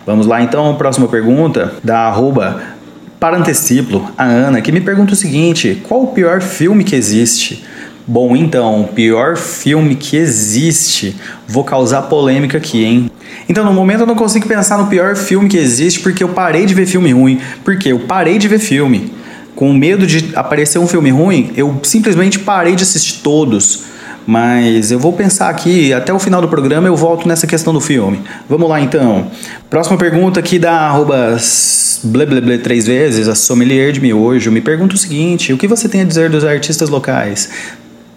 Vamos 0.05 0.27
lá 0.27 0.41
então, 0.41 0.75
próxima 0.75 1.07
pergunta 1.07 1.73
da 1.83 2.01
arroba 2.01 2.61
Paranteciplo, 3.19 4.11
a 4.15 4.25
Ana, 4.25 4.61
que 4.61 4.71
me 4.71 4.79
pergunta 4.79 5.13
o 5.13 5.15
seguinte: 5.15 5.81
qual 5.87 6.03
o 6.03 6.07
pior 6.07 6.39
filme 6.39 6.83
que 6.83 6.95
existe? 6.95 7.65
Bom, 8.05 8.35
então, 8.35 8.87
pior 8.93 9.35
filme 9.35 9.95
que 9.95 10.15
existe. 10.15 11.15
Vou 11.47 11.63
causar 11.63 12.03
polêmica 12.03 12.57
aqui, 12.57 12.85
hein? 12.85 13.11
Então, 13.47 13.63
no 13.63 13.73
momento 13.73 14.01
eu 14.01 14.07
não 14.07 14.15
consigo 14.15 14.47
pensar 14.47 14.77
no 14.77 14.87
pior 14.87 15.15
filme 15.15 15.49
que 15.49 15.57
existe 15.57 15.99
porque 15.99 16.23
eu 16.23 16.29
parei 16.29 16.65
de 16.65 16.73
ver 16.73 16.85
filme 16.85 17.11
ruim. 17.11 17.39
Porque 17.63 17.91
eu 17.91 17.99
parei 17.99 18.37
de 18.37 18.47
ver 18.47 18.59
filme. 18.59 19.11
Com 19.55 19.73
medo 19.73 20.05
de 20.05 20.35
aparecer 20.35 20.77
um 20.77 20.87
filme 20.87 21.09
ruim, 21.09 21.51
eu 21.55 21.79
simplesmente 21.83 22.39
parei 22.39 22.75
de 22.75 22.83
assistir 22.83 23.21
todos. 23.21 23.85
Mas 24.27 24.91
eu 24.91 24.99
vou 24.99 25.13
pensar 25.13 25.49
aqui, 25.49 25.93
até 25.93 26.13
o 26.13 26.19
final 26.19 26.41
do 26.41 26.49
programa 26.49 26.85
eu 26.85 26.97
volto 26.97 27.27
nessa 27.27 27.47
questão 27.47 27.73
do 27.73 27.79
filme. 27.79 28.21
Vamos 28.49 28.69
lá 28.69 28.81
então. 28.81 29.31
Próxima 29.69 29.97
pergunta 29.97 30.37
aqui 30.37 30.59
da 30.59 30.73
arroba 30.73 31.37
três 32.61 32.85
vezes, 32.85 33.29
a 33.29 33.35
sommelier 33.35 33.93
de 33.93 34.01
miojo, 34.01 34.51
me 34.51 34.59
pergunta 34.59 34.95
o 34.95 34.97
seguinte, 34.97 35.53
o 35.53 35.57
que 35.57 35.65
você 35.65 35.87
tem 35.87 36.01
a 36.01 36.03
dizer 36.03 36.29
dos 36.29 36.43
artistas 36.43 36.89
locais? 36.89 37.49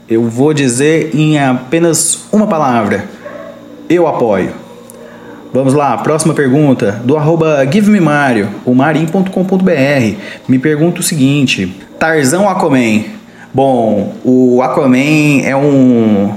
Eu 0.09 0.28
vou 0.28 0.52
dizer 0.52 1.14
em 1.14 1.38
apenas 1.38 2.24
uma 2.33 2.48
palavra, 2.48 3.04
eu 3.88 4.09
apoio. 4.09 4.52
Vamos 5.52 5.74
lá, 5.74 5.98
próxima 5.98 6.32
pergunta, 6.32 7.00
do 7.04 7.16
arroba 7.16 7.66
GiveMeMario, 7.70 8.48
o 8.64 8.72
marim.com.br, 8.74 10.16
me 10.48 10.58
pergunta 10.58 11.00
o 11.00 11.02
seguinte, 11.02 11.74
Tarzão 11.98 12.48
Aquaman, 12.48 13.02
Bom, 13.52 14.14
o 14.24 14.62
Aquaman 14.62 15.42
é 15.42 15.56
um. 15.56 16.32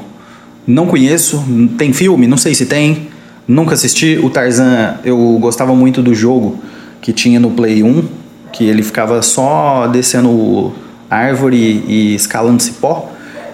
Não 0.66 0.88
conheço, 0.88 1.44
tem 1.78 1.94
filme, 1.94 2.26
não 2.26 2.38
sei 2.38 2.56
se 2.56 2.66
tem, 2.66 3.10
nunca 3.48 3.76
assisti. 3.76 4.18
O 4.18 4.32
Tarzan, 4.32 4.98
eu 5.06 5.38
gostava 5.40 5.76
muito 5.76 6.02
do 6.02 6.16
jogo 6.16 6.58
que 7.02 7.14
tinha 7.14 7.40
no 7.40 7.52
Play 7.52 7.84
1, 7.84 8.04
que 8.52 8.66
ele 8.66 8.82
ficava 8.82 9.22
só 9.22 9.86
descendo 9.88 10.74
árvore 11.08 11.84
e 11.88 12.16
escalando 12.16 12.64
cipó. 12.64 13.12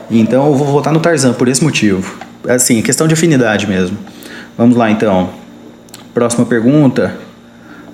Então 0.10 0.48
eu 0.48 0.56
vou 0.56 0.68
votar 0.68 0.94
no 0.94 1.00
Tarzan 1.02 1.34
por 1.34 1.50
esse 1.50 1.62
motivo. 1.62 2.18
Assim, 2.48 2.82
questão 2.82 3.08
de 3.08 3.14
afinidade 3.14 3.68
mesmo. 3.68 3.98
Vamos 4.58 4.78
lá 4.78 4.90
então. 4.90 5.39
Próxima 6.14 6.46
pergunta 6.46 7.16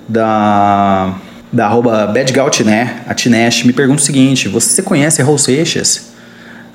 da 0.08 1.14
da 1.52 1.66
arroba 1.66 2.06
badgaltiné, 2.06 3.02
a 3.06 3.14
Tinesh, 3.14 3.64
me 3.64 3.72
pergunta 3.72 4.02
o 4.02 4.04
seguinte: 4.04 4.48
você 4.48 4.82
conhece 4.82 5.22
Raul 5.22 5.38
Seixas? 5.38 6.12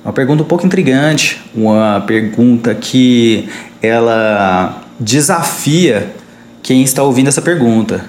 Uma 0.03 0.13
pergunta 0.13 0.41
um 0.41 0.45
pouco 0.45 0.65
intrigante, 0.65 1.39
uma 1.53 2.03
pergunta 2.07 2.73
que 2.73 3.47
ela 3.81 4.83
desafia 4.99 6.11
quem 6.63 6.81
está 6.81 7.03
ouvindo 7.03 7.27
essa 7.27 7.41
pergunta. 7.41 8.05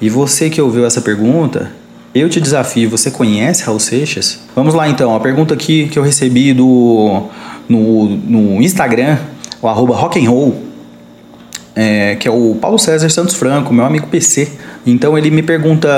E 0.00 0.08
você 0.08 0.48
que 0.48 0.62
ouviu 0.62 0.86
essa 0.86 1.02
pergunta, 1.02 1.70
eu 2.14 2.30
te 2.30 2.40
desafio, 2.40 2.88
você 2.88 3.10
conhece 3.10 3.64
Raul 3.64 3.80
Seixas? 3.80 4.40
Vamos 4.56 4.72
lá 4.72 4.88
então, 4.88 5.14
a 5.14 5.20
pergunta 5.20 5.52
aqui 5.52 5.88
que 5.88 5.98
eu 5.98 6.02
recebi 6.02 6.54
do, 6.54 7.24
no, 7.68 8.08
no 8.08 8.62
Instagram, 8.62 9.18
o 9.60 9.68
arroba 9.68 9.94
rock'n'roll, 9.94 10.67
é, 11.80 12.16
que 12.16 12.26
é 12.26 12.30
o 12.30 12.56
Paulo 12.60 12.76
César 12.76 13.08
Santos 13.08 13.36
Franco, 13.36 13.72
meu 13.72 13.84
amigo 13.84 14.08
PC. 14.08 14.48
Então 14.84 15.16
ele 15.16 15.30
me 15.30 15.44
pergunta: 15.44 15.88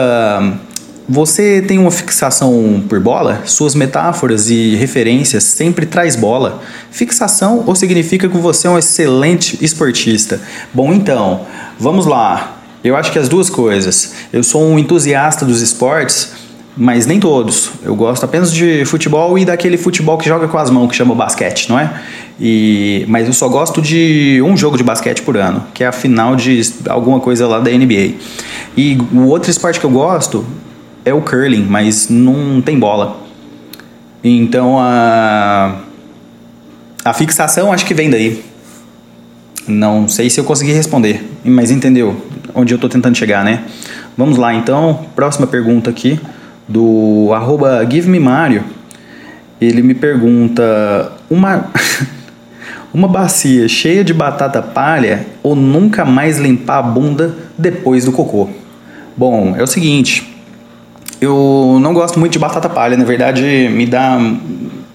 você 1.08 1.62
tem 1.62 1.78
uma 1.78 1.90
fixação 1.90 2.84
por 2.86 3.00
bola? 3.00 3.40
Suas 3.46 3.74
metáforas 3.74 4.50
e 4.50 4.74
referências 4.74 5.42
sempre 5.44 5.86
traz 5.86 6.16
bola. 6.16 6.62
Fixação 6.90 7.64
ou 7.66 7.74
significa 7.74 8.28
que 8.28 8.36
você 8.36 8.66
é 8.66 8.70
um 8.70 8.78
excelente 8.78 9.56
esportista? 9.64 10.38
Bom, 10.74 10.92
então, 10.92 11.46
vamos 11.78 12.04
lá. 12.04 12.58
Eu 12.84 12.94
acho 12.94 13.10
que 13.10 13.18
as 13.18 13.28
duas 13.30 13.48
coisas. 13.48 14.12
Eu 14.30 14.42
sou 14.42 14.62
um 14.62 14.78
entusiasta 14.78 15.46
dos 15.46 15.62
esportes, 15.62 16.32
mas 16.76 17.06
nem 17.06 17.18
todos. 17.18 17.70
Eu 17.82 17.94
gosto 17.94 18.24
apenas 18.24 18.52
de 18.52 18.84
futebol 18.84 19.38
e 19.38 19.44
daquele 19.44 19.76
futebol 19.76 20.16
que 20.16 20.28
joga 20.28 20.48
com 20.48 20.56
as 20.58 20.70
mãos, 20.70 20.88
que 20.88 20.96
chama 20.96 21.14
basquete, 21.14 21.68
não 21.68 21.78
é? 21.78 22.00
E, 22.38 23.04
mas 23.08 23.26
eu 23.26 23.32
só 23.32 23.48
gosto 23.48 23.82
de 23.82 24.40
um 24.44 24.56
jogo 24.56 24.76
de 24.76 24.82
basquete 24.82 25.22
por 25.22 25.36
ano, 25.36 25.64
que 25.74 25.84
é 25.84 25.86
a 25.86 25.92
final 25.92 26.36
de 26.36 26.62
alguma 26.88 27.20
coisa 27.20 27.46
lá 27.46 27.58
da 27.58 27.70
NBA. 27.70 28.14
E 28.76 28.98
o 29.12 29.26
outro 29.26 29.50
esporte 29.50 29.80
que 29.80 29.86
eu 29.86 29.90
gosto 29.90 30.44
é 31.04 31.12
o 31.12 31.20
curling, 31.20 31.66
mas 31.68 32.08
não 32.08 32.60
tem 32.62 32.78
bola. 32.78 33.20
Então 34.22 34.78
a, 34.78 35.76
a 37.04 37.12
fixação 37.12 37.72
acho 37.72 37.84
que 37.84 37.94
vem 37.94 38.08
daí. 38.08 38.42
Não 39.66 40.08
sei 40.08 40.30
se 40.30 40.40
eu 40.40 40.44
consegui 40.44 40.72
responder, 40.72 41.22
mas 41.44 41.70
entendeu 41.70 42.16
onde 42.54 42.72
eu 42.72 42.76
estou 42.76 42.88
tentando 42.88 43.16
chegar, 43.16 43.44
né? 43.44 43.64
Vamos 44.16 44.36
lá 44.36 44.52
então, 44.54 45.06
próxima 45.14 45.46
pergunta 45.46 45.90
aqui 45.90 46.18
do 46.70 47.30
arroba 47.34 47.84
GiveMeMario. 47.84 48.64
Ele 49.60 49.82
me 49.82 49.92
pergunta 49.92 51.12
uma 51.28 51.70
uma 52.94 53.06
bacia 53.06 53.68
cheia 53.68 54.02
de 54.02 54.14
batata 54.14 54.62
palha 54.62 55.26
ou 55.42 55.54
nunca 55.54 56.04
mais 56.04 56.38
limpar 56.38 56.78
a 56.78 56.82
bunda 56.82 57.34
depois 57.58 58.06
do 58.06 58.12
cocô? 58.12 58.48
Bom, 59.16 59.54
é 59.54 59.62
o 59.62 59.66
seguinte, 59.66 60.34
eu 61.20 61.78
não 61.82 61.92
gosto 61.92 62.18
muito 62.18 62.32
de 62.32 62.38
batata 62.38 62.68
palha, 62.68 62.96
na 62.96 63.04
verdade 63.04 63.42
me 63.68 63.84
dá 63.84 64.16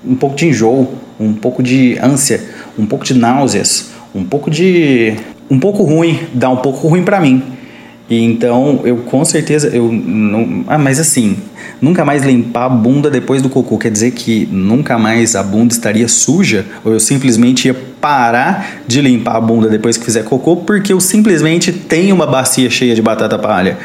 um 0.03 0.15
pouco 0.15 0.35
de 0.35 0.47
enjoo, 0.47 0.95
um 1.19 1.33
pouco 1.33 1.61
de 1.61 1.97
ânsia 2.01 2.41
um 2.77 2.85
pouco 2.85 3.05
de 3.05 3.13
náuseas, 3.13 3.91
um 4.13 4.23
pouco 4.23 4.49
de. 4.49 5.15
um 5.49 5.59
pouco 5.59 5.83
ruim, 5.83 6.19
dá 6.33 6.49
um 6.49 6.57
pouco 6.57 6.88
ruim 6.88 7.03
para 7.03 7.19
mim. 7.19 7.41
E 8.09 8.21
então 8.21 8.81
eu 8.83 8.97
com 8.97 9.25
certeza 9.25 9.69
eu 9.69 9.91
não, 9.91 10.63
ah, 10.67 10.77
mas 10.77 10.99
assim, 10.99 11.37
nunca 11.81 12.05
mais 12.05 12.23
limpar 12.23 12.65
a 12.65 12.69
bunda 12.69 13.09
depois 13.09 13.41
do 13.41 13.49
cocô 13.49 13.79
quer 13.79 13.89
dizer 13.89 14.11
que 14.11 14.47
nunca 14.51 14.99
mais 14.99 15.35
a 15.35 15.41
bunda 15.41 15.73
estaria 15.73 16.07
suja 16.07 16.65
ou 16.83 16.93
eu 16.93 16.99
simplesmente 16.99 17.67
ia 17.67 17.73
parar 17.99 18.81
de 18.85 19.01
limpar 19.01 19.37
a 19.37 19.41
bunda 19.41 19.67
depois 19.67 19.97
que 19.97 20.05
fizer 20.05 20.23
cocô 20.23 20.57
porque 20.57 20.93
eu 20.93 20.99
simplesmente 20.99 21.71
tenho 21.71 22.13
uma 22.13 22.27
bacia 22.27 22.69
cheia 22.69 22.93
de 22.93 23.01
batata 23.01 23.39
palha. 23.39 23.77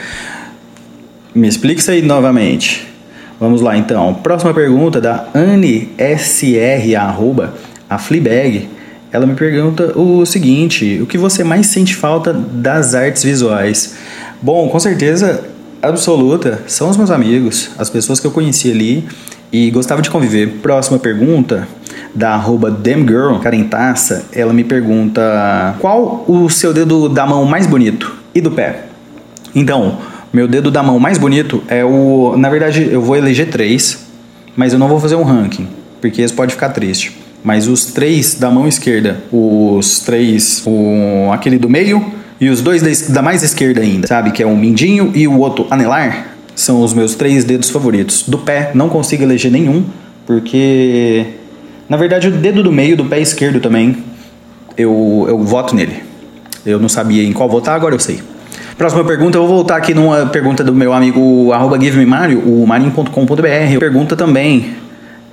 Me 1.34 1.48
explique 1.48 1.80
isso 1.80 1.90
aí 1.90 2.02
novamente. 2.02 2.86
Vamos 3.38 3.62
lá 3.62 3.74
então. 3.74 4.12
Próxima 4.12 4.52
pergunta 4.52 5.00
da 5.00 5.28
Anne 5.34 5.88
SR 5.96 6.94
arroba 6.94 7.54
a 7.88 7.96
Fleabag. 7.96 8.68
Ela 9.12 9.26
me 9.26 9.34
pergunta 9.34 9.98
o 9.98 10.24
seguinte: 10.24 11.00
o 11.02 11.06
que 11.06 11.18
você 11.18 11.42
mais 11.42 11.66
sente 11.66 11.94
falta 11.94 12.32
das 12.32 12.94
artes 12.94 13.22
visuais? 13.22 13.96
Bom, 14.40 14.68
com 14.68 14.78
certeza 14.78 15.44
absoluta 15.82 16.62
são 16.66 16.88
os 16.88 16.96
meus 16.96 17.10
amigos, 17.10 17.70
as 17.78 17.90
pessoas 17.90 18.20
que 18.20 18.26
eu 18.26 18.30
conheci 18.30 18.70
ali 18.70 19.08
e 19.52 19.70
gostava 19.70 20.00
de 20.00 20.10
conviver. 20.10 20.58
Próxima 20.62 20.98
pergunta 20.98 21.66
da 22.14 22.34
arroba 22.34 22.70
damgirl, 22.70 23.38
Carentaça, 23.38 24.26
ela 24.32 24.52
me 24.52 24.64
pergunta 24.64 25.76
qual 25.80 26.24
o 26.28 26.48
seu 26.48 26.72
dedo 26.72 27.08
da 27.08 27.26
mão 27.26 27.44
mais 27.44 27.66
bonito 27.66 28.16
e 28.34 28.40
do 28.40 28.50
pé? 28.50 28.84
Então, 29.54 29.98
meu 30.32 30.46
dedo 30.46 30.70
da 30.70 30.82
mão 30.82 30.98
mais 31.00 31.18
bonito 31.18 31.62
é 31.66 31.84
o. 31.84 32.36
Na 32.36 32.48
verdade, 32.48 32.88
eu 32.90 33.02
vou 33.02 33.16
eleger 33.16 33.50
três, 33.50 34.06
mas 34.54 34.72
eu 34.72 34.78
não 34.78 34.86
vou 34.86 35.00
fazer 35.00 35.16
um 35.16 35.24
ranking, 35.24 35.66
porque 36.00 36.22
isso 36.22 36.34
pode 36.34 36.52
ficar 36.52 36.68
triste. 36.68 37.18
Mas 37.42 37.66
os 37.66 37.86
três 37.86 38.34
da 38.34 38.50
mão 38.50 38.68
esquerda, 38.68 39.22
os 39.32 40.00
três, 40.00 40.62
o, 40.66 41.32
aquele 41.32 41.58
do 41.58 41.68
meio 41.68 42.04
e 42.40 42.48
os 42.48 42.60
dois 42.60 43.08
da, 43.08 43.22
mais 43.22 43.42
esquerda 43.42 43.80
ainda, 43.80 44.06
sabe? 44.06 44.30
Que 44.30 44.42
é 44.42 44.46
o 44.46 44.56
mindinho 44.56 45.12
e 45.14 45.26
o 45.26 45.38
outro 45.38 45.66
anelar, 45.70 46.34
são 46.54 46.82
os 46.82 46.92
meus 46.92 47.14
três 47.14 47.44
dedos 47.44 47.70
favoritos. 47.70 48.24
Do 48.26 48.38
pé, 48.38 48.72
não 48.74 48.88
consigo 48.88 49.22
eleger 49.22 49.50
nenhum, 49.50 49.84
porque. 50.26 51.26
Na 51.88 51.96
verdade, 51.96 52.28
o 52.28 52.30
dedo 52.30 52.62
do 52.62 52.70
meio, 52.70 52.96
do 52.96 53.04
pé 53.06 53.20
esquerdo 53.20 53.58
também, 53.58 53.96
eu, 54.76 55.26
eu 55.28 55.38
voto 55.42 55.74
nele. 55.74 55.96
Eu 56.64 56.78
não 56.78 56.88
sabia 56.88 57.24
em 57.24 57.32
qual 57.32 57.48
votar, 57.48 57.74
agora 57.74 57.94
eu 57.94 57.98
sei. 57.98 58.20
Próxima 58.78 59.04
pergunta, 59.04 59.36
eu 59.36 59.46
vou 59.46 59.56
voltar 59.56 59.76
aqui 59.76 59.92
numa 59.92 60.26
pergunta 60.26 60.62
do 60.62 60.74
meu 60.74 60.92
amigo 60.92 61.52
arroba 61.52 61.78
GiveMeMario, 61.78 62.38
o 62.40 62.66
marim.com.br. 62.66 63.78
Pergunta 63.78 64.16
também, 64.16 64.74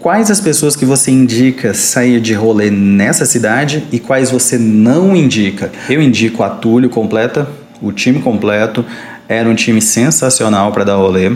quais 0.07 0.31
as 0.31 0.39
pessoas 0.39 0.73
que 0.73 0.85
você 0.85 1.11
indica 1.11 1.73
sair 1.73 2.21
de 2.21 2.33
rolê 2.33 2.71
nessa 2.71 3.25
cidade 3.25 3.85
e 3.91 3.99
quais 3.99 4.31
você 4.31 4.57
não 4.57 5.13
indica? 5.13 5.69
Eu 5.89 6.01
indico 6.01 6.43
a 6.43 6.49
Túlio 6.49 6.89
completa, 6.89 7.45
o 7.81 7.91
time 7.91 8.21
completo, 8.21 8.85
era 9.27 9.49
um 9.49 9.53
time 9.53 9.81
sensacional 9.81 10.71
para 10.71 10.85
dar 10.85 10.95
rolê 10.95 11.35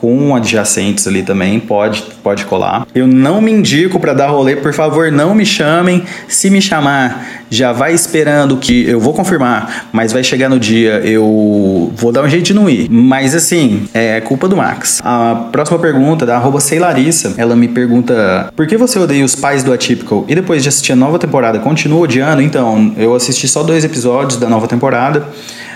com 0.00 0.34
adjacentes 0.34 1.06
ali 1.06 1.22
também, 1.22 1.60
pode, 1.60 2.02
pode 2.22 2.46
colar. 2.46 2.86
Eu 2.94 3.06
não 3.06 3.40
me 3.42 3.52
indico 3.52 4.00
para 4.00 4.14
dar 4.14 4.28
rolê, 4.28 4.56
por 4.56 4.72
favor, 4.72 5.12
não 5.12 5.34
me 5.34 5.44
chamem. 5.44 6.04
Se 6.26 6.48
me 6.48 6.62
chamar, 6.62 7.28
já 7.50 7.70
vai 7.72 7.92
esperando 7.92 8.56
que 8.56 8.88
eu 8.88 8.98
vou 8.98 9.12
confirmar, 9.12 9.88
mas 9.92 10.10
vai 10.10 10.24
chegar 10.24 10.48
no 10.48 10.58
dia, 10.58 11.02
eu 11.04 11.92
vou 11.94 12.10
dar 12.10 12.22
um 12.22 12.28
jeito 12.28 12.46
de 12.46 12.54
não 12.54 12.68
ir. 12.70 12.88
Mas 12.90 13.34
assim, 13.34 13.88
é 13.92 14.20
culpa 14.22 14.48
do 14.48 14.56
Max. 14.56 15.02
A 15.04 15.48
próxima 15.52 15.78
pergunta, 15.78 16.24
da 16.24 16.36
arroba 16.36 16.58
Larissa, 16.78 17.34
ela 17.36 17.54
me 17.54 17.68
pergunta: 17.68 18.50
por 18.56 18.66
que 18.66 18.78
você 18.78 18.98
odeia 18.98 19.24
os 19.24 19.34
pais 19.34 19.62
do 19.62 19.70
Atypical? 19.70 20.24
E 20.26 20.34
depois 20.34 20.62
de 20.62 20.70
assistir 20.70 20.92
a 20.92 20.96
nova 20.96 21.18
temporada, 21.18 21.58
continua 21.58 22.00
odiando? 22.00 22.40
Então, 22.40 22.94
eu 22.96 23.14
assisti 23.14 23.46
só 23.46 23.62
dois 23.62 23.84
episódios 23.84 24.40
da 24.40 24.48
nova 24.48 24.66
temporada. 24.66 25.28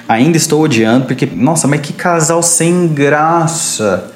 Ainda 0.09 0.37
estou 0.37 0.63
odiando, 0.63 1.07
porque, 1.07 1.27
nossa, 1.35 1.67
mas 1.67 1.81
que 1.81 1.93
casal 1.93 2.43
sem 2.43 2.89
graça. 2.89 4.14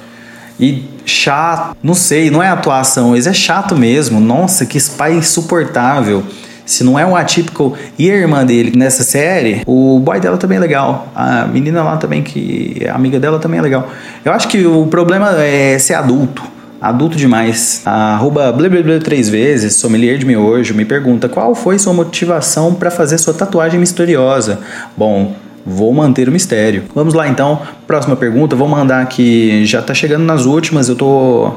E 0.60 0.84
chato, 1.04 1.76
não 1.82 1.94
sei, 1.94 2.30
não 2.30 2.42
é 2.42 2.48
atuação, 2.48 3.10
mas 3.10 3.26
é 3.26 3.32
chato 3.32 3.76
mesmo. 3.76 4.20
Nossa, 4.20 4.66
que 4.66 4.78
pai 4.90 5.14
insuportável. 5.14 6.22
Se 6.66 6.84
não 6.84 6.98
é 6.98 7.06
um 7.06 7.16
atípico 7.16 7.74
e 7.98 8.10
a 8.10 8.14
irmã 8.14 8.44
dele 8.44 8.76
nessa 8.76 9.02
série, 9.02 9.62
o 9.66 9.98
boy 10.00 10.20
dela 10.20 10.36
também 10.36 10.58
é 10.58 10.60
legal. 10.60 11.08
A 11.14 11.46
menina 11.46 11.82
lá 11.82 11.96
também, 11.96 12.22
que 12.22 12.86
a 12.86 12.94
amiga 12.94 13.18
dela 13.18 13.38
também 13.38 13.58
é 13.58 13.62
legal. 13.62 13.88
Eu 14.22 14.32
acho 14.32 14.48
que 14.48 14.66
o 14.66 14.86
problema 14.86 15.42
é 15.42 15.78
ser 15.78 15.94
adulto. 15.94 16.42
Adulto 16.80 17.16
demais. 17.16 17.80
A 17.86 18.14
arroba 18.14 18.52
blá, 18.52 18.68
três 19.02 19.30
vezes, 19.30 19.76
sommelier 19.76 20.18
de 20.18 20.26
miojo, 20.26 20.74
me 20.74 20.84
pergunta 20.84 21.28
qual 21.28 21.54
foi 21.54 21.78
sua 21.78 21.94
motivação 21.94 22.74
para 22.74 22.90
fazer 22.90 23.16
sua 23.16 23.32
tatuagem 23.32 23.80
misteriosa. 23.80 24.60
Bom, 24.94 25.34
Vou 25.64 25.92
manter 25.92 26.28
o 26.28 26.32
mistério. 26.32 26.84
Vamos 26.94 27.14
lá 27.14 27.28
então, 27.28 27.60
próxima 27.86 28.16
pergunta. 28.16 28.56
Vou 28.56 28.68
mandar 28.68 29.02
aqui, 29.02 29.64
já 29.64 29.82
tá 29.82 29.94
chegando 29.94 30.24
nas 30.24 30.46
últimas, 30.46 30.88
eu 30.88 30.96
tô 30.96 31.52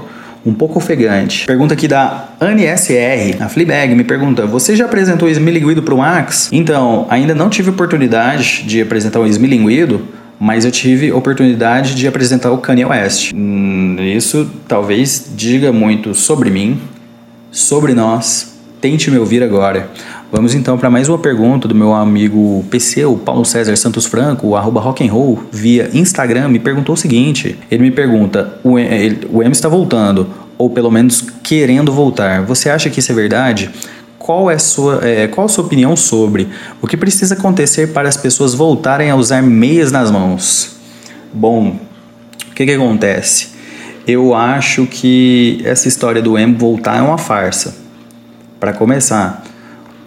um 0.46 0.54
pouco 0.54 0.80
ofegante. 0.80 1.46
Pergunta 1.46 1.74
aqui 1.74 1.88
da 1.88 2.30
Anne 2.40 2.66
SR, 2.66 3.42
a 3.42 3.50
Fleabag, 3.50 3.94
me 3.96 4.04
pergunta: 4.04 4.46
Você 4.46 4.76
já 4.76 4.86
apresentou 4.86 5.28
o 5.28 5.32
esmilinguido 5.32 5.84
para 5.84 5.94
o 5.94 5.98
Max? 5.98 6.50
Então, 6.52 7.06
ainda 7.10 7.36
não 7.36 7.50
tive 7.50 7.70
oportunidade 7.70 8.64
de 8.64 8.82
apresentar 8.82 9.20
o 9.20 9.28
esmilinguido, 9.28 10.02
mas 10.40 10.66
eu 10.66 10.72
tive 10.72 11.12
oportunidade 11.12 11.94
de 11.96 12.08
apresentar 12.08 12.52
o 12.52 12.58
Kanye 12.58 12.86
West. 12.86 13.32
Hum, 13.34 13.98
isso 14.00 14.50
talvez 14.68 15.32
diga 15.36 15.72
muito 15.72 16.16
sobre 16.16 16.50
mim, 16.50 16.80
sobre 17.52 17.94
nós. 17.94 18.60
Tente 18.82 19.12
me 19.12 19.20
ouvir 19.20 19.44
agora. 19.44 19.92
Vamos 20.32 20.56
então 20.56 20.78
para 20.78 20.90
mais 20.90 21.10
uma 21.10 21.18
pergunta 21.18 21.68
do 21.68 21.76
meu 21.76 21.94
amigo 21.94 22.64
PC, 22.70 23.04
o 23.04 23.18
Paulo 23.18 23.44
César 23.44 23.76
Santos 23.76 24.06
Franco, 24.06 24.56
arroba 24.56 24.80
rock'n'roll, 24.80 25.44
via 25.52 25.90
Instagram, 25.94 26.48
me 26.48 26.58
perguntou 26.58 26.96
o 26.96 26.98
seguinte. 26.98 27.60
Ele 27.70 27.84
me 27.84 27.92
pergunta, 27.92 28.58
o, 28.64 28.80
ele, 28.80 29.28
o 29.30 29.44
M 29.44 29.52
está 29.52 29.68
voltando, 29.68 30.26
ou 30.58 30.70
pelo 30.70 30.90
menos 30.90 31.20
querendo 31.44 31.92
voltar. 31.92 32.44
Você 32.46 32.70
acha 32.70 32.90
que 32.90 33.02
isso 33.02 33.12
é 33.12 33.16
verdade? 33.16 33.72
Qual 34.18 34.50
é, 34.50 34.58
sua, 34.58 35.02
é, 35.04 35.28
qual 35.28 35.48
a 35.48 35.50
sua 35.50 35.66
opinião 35.66 35.98
sobre 35.98 36.48
o 36.82 36.88
que 36.88 36.96
precisa 36.96 37.34
acontecer 37.34 37.92
para 37.92 38.08
as 38.08 38.16
pessoas 38.16 38.54
voltarem 38.54 39.12
a 39.12 39.18
usar 39.18 39.42
meias 39.42 39.92
nas 39.92 40.10
mãos? 40.10 40.78
Bom, 41.34 41.78
o 42.50 42.54
que, 42.56 42.66
que 42.66 42.72
acontece? 42.72 43.50
Eu 44.08 44.34
acho 44.34 44.86
que 44.86 45.62
essa 45.66 45.90
história 45.90 46.22
do 46.22 46.38
emo 46.38 46.58
voltar 46.58 47.00
é 47.00 47.02
uma 47.02 47.18
farsa. 47.18 47.76
Para 48.62 48.72
começar, 48.72 49.44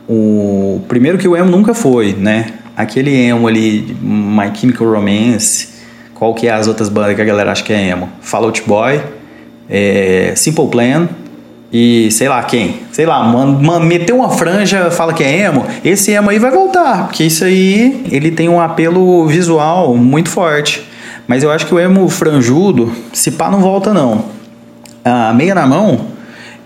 o 0.08 0.80
primeiro 0.88 1.18
que 1.18 1.26
o 1.26 1.36
emo 1.36 1.50
nunca 1.50 1.74
foi, 1.74 2.12
né? 2.12 2.46
Aquele 2.76 3.14
emo 3.14 3.46
ali, 3.46 3.96
My 4.02 4.54
Chemical 4.54 4.90
Romance, 4.92 5.68
qual 6.14 6.34
que 6.34 6.46
é 6.46 6.52
as 6.52 6.66
outras 6.66 6.88
bandas 6.88 7.14
que 7.14 7.22
a 7.22 7.24
galera 7.24 7.52
acha 7.52 7.62
que 7.62 7.72
é 7.72 7.88
emo? 7.88 8.08
Fall 8.20 8.44
Out 8.44 8.62
Boy, 8.66 9.00
é, 9.68 10.32
Simple 10.36 10.68
Plan 10.68 11.08
e 11.72 12.10
sei 12.10 12.28
lá 12.28 12.42
quem. 12.42 12.80
Sei 12.92 13.04
lá, 13.04 13.24
man, 13.24 13.58
man, 13.60 13.80
meteu 13.80 14.16
uma 14.16 14.30
franja, 14.30 14.90
fala 14.90 15.12
que 15.12 15.24
é 15.24 15.40
emo, 15.40 15.66
esse 15.84 16.12
emo 16.12 16.30
aí 16.30 16.38
vai 16.38 16.50
voltar, 16.50 17.06
porque 17.06 17.24
isso 17.24 17.44
aí 17.44 18.04
ele 18.10 18.30
tem 18.30 18.48
um 18.48 18.60
apelo 18.60 19.26
visual 19.26 19.96
muito 19.96 20.28
forte. 20.28 20.86
Mas 21.26 21.42
eu 21.42 21.50
acho 21.50 21.66
que 21.66 21.74
o 21.74 21.80
emo 21.80 22.08
franjudo, 22.08 22.92
se 23.12 23.32
pá, 23.32 23.50
não 23.50 23.60
volta 23.60 23.94
não. 23.94 24.26
A 25.04 25.32
meia 25.32 25.54
na 25.54 25.66
mão, 25.66 26.13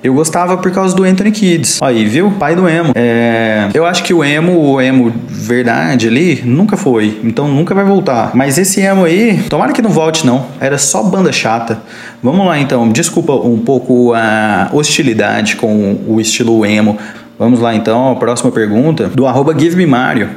eu 0.02 0.14
gostava 0.14 0.56
por 0.56 0.70
causa 0.70 0.94
do 0.94 1.04
Anthony 1.04 1.32
Kids. 1.32 1.82
Aí, 1.82 2.04
viu? 2.04 2.30
Pai 2.32 2.54
do 2.54 2.68
emo. 2.68 2.92
É... 2.94 3.68
Eu 3.74 3.84
acho 3.84 4.04
que 4.04 4.14
o 4.14 4.22
emo, 4.22 4.74
o 4.74 4.80
emo 4.80 5.12
verdade 5.28 6.06
ali, 6.06 6.40
nunca 6.44 6.76
foi. 6.76 7.18
Então 7.24 7.48
nunca 7.48 7.74
vai 7.74 7.84
voltar. 7.84 8.30
Mas 8.34 8.58
esse 8.58 8.80
emo 8.80 9.04
aí, 9.04 9.42
tomara 9.48 9.72
que 9.72 9.82
não 9.82 9.90
volte, 9.90 10.24
não. 10.24 10.46
Era 10.60 10.78
só 10.78 11.02
banda 11.02 11.32
chata. 11.32 11.80
Vamos 12.22 12.46
lá 12.46 12.58
então. 12.58 12.88
Desculpa 12.88 13.32
um 13.32 13.58
pouco 13.58 14.12
a 14.14 14.70
hostilidade 14.72 15.56
com 15.56 15.98
o 16.06 16.20
estilo 16.20 16.64
emo. 16.64 16.96
Vamos 17.38 17.60
lá 17.60 17.74
então, 17.74 18.10
a 18.10 18.16
próxima 18.16 18.50
pergunta 18.50 19.08
do 19.08 19.26
arroba 19.26 19.56
GiveMeMario. 19.56 20.30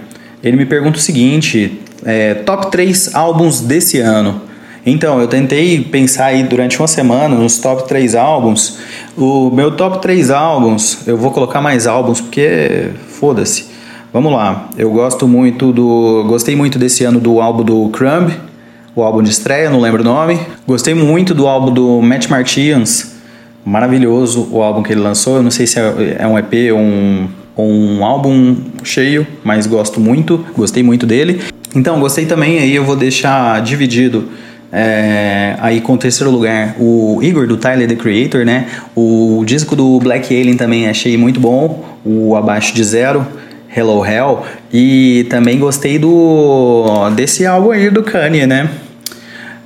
Ele 0.43 0.57
me 0.57 0.65
pergunta 0.65 0.97
o 0.97 1.01
seguinte: 1.01 1.81
é, 2.05 2.33
top 2.33 2.71
3 2.71 3.15
álbuns 3.15 3.61
desse 3.61 3.99
ano. 3.99 4.41
Então, 4.85 5.21
eu 5.21 5.27
tentei 5.27 5.79
pensar 5.79 6.25
aí 6.25 6.43
durante 6.43 6.79
uma 6.79 6.87
semana 6.87 7.35
nos 7.35 7.59
top 7.59 7.87
3 7.87 8.15
álbuns. 8.15 8.79
O 9.15 9.51
meu 9.51 9.71
top 9.71 10.01
3 10.01 10.31
álbuns, 10.31 11.07
eu 11.07 11.15
vou 11.15 11.31
colocar 11.31 11.61
mais 11.61 11.85
álbuns 11.85 12.19
porque 12.19 12.89
foda-se. 13.07 13.65
Vamos 14.11 14.33
lá. 14.33 14.69
Eu 14.77 14.91
gosto 14.91 15.27
muito 15.27 15.71
do. 15.71 16.25
Gostei 16.27 16.55
muito 16.55 16.79
desse 16.79 17.03
ano 17.03 17.19
do 17.19 17.39
álbum 17.39 17.63
do 17.63 17.89
Crumb, 17.89 18.31
o 18.95 19.03
álbum 19.03 19.21
de 19.21 19.29
estreia, 19.29 19.69
não 19.69 19.79
lembro 19.79 20.01
o 20.01 20.03
nome. 20.03 20.39
Gostei 20.67 20.93
muito 20.93 21.33
do 21.33 21.47
álbum 21.47 21.71
do 21.71 22.01
Matt 22.01 22.27
Martians. 22.27 23.15
Maravilhoso 23.63 24.49
o 24.51 24.61
álbum 24.61 24.81
que 24.81 24.91
ele 24.91 25.01
lançou. 25.01 25.37
Eu 25.37 25.43
não 25.43 25.51
sei 25.51 25.67
se 25.67 25.79
é, 25.79 26.17
é 26.19 26.27
um 26.27 26.37
EP 26.37 26.73
ou 26.73 26.79
um, 26.79 27.29
ou 27.55 27.71
um 27.71 28.03
álbum 28.03 28.57
cheio, 28.83 29.25
mas 29.43 29.67
gosto 29.67 29.99
muito. 30.01 30.43
Gostei 30.57 30.81
muito 30.81 31.05
dele. 31.05 31.39
Então, 31.73 31.99
gostei 31.99 32.25
também 32.25 32.59
aí, 32.59 32.75
eu 32.75 32.83
vou 32.83 32.97
deixar 32.97 33.61
dividido 33.61 34.27
É, 34.73 35.55
aí 35.59 35.81
com 35.81 35.97
terceiro 35.97 36.31
lugar, 36.31 36.75
o 36.79 37.19
Igor 37.21 37.45
do 37.45 37.57
Tyler 37.57 37.87
the 37.87 37.95
Creator, 37.95 38.45
né? 38.45 38.67
O 38.95 39.43
disco 39.45 39.75
do 39.75 39.99
Black 39.99 40.33
Alien 40.33 40.55
também 40.55 40.87
achei 40.87 41.17
muito 41.17 41.39
bom, 41.39 41.83
o 42.05 42.35
Abaixo 42.35 42.73
de 42.73 42.83
Zero, 42.83 43.27
Hello 43.75 44.05
Hell. 44.05 44.45
E 44.71 45.25
também 45.29 45.59
gostei 45.59 45.99
do 45.99 47.09
desse 47.15 47.45
álbum 47.45 47.71
aí 47.71 47.89
do 47.89 48.01
Kanye, 48.01 48.47
né? 48.47 48.69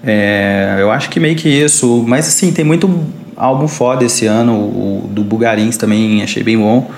É, 0.03 0.77
eu 0.79 0.91
acho 0.91 1.09
que 1.09 1.19
meio 1.19 1.35
que 1.35 1.49
isso. 1.49 2.03
Mas 2.07 2.27
assim, 2.27 2.51
tem 2.51 2.63
muito 2.63 3.03
álbum 3.35 3.67
foda 3.67 4.05
esse 4.05 4.25
ano. 4.25 4.53
O, 4.53 5.09
do 5.09 5.23
Bugarins 5.23 5.77
também 5.77 6.21
achei 6.23 6.43
bem 6.43 6.57
bom. 6.57 6.89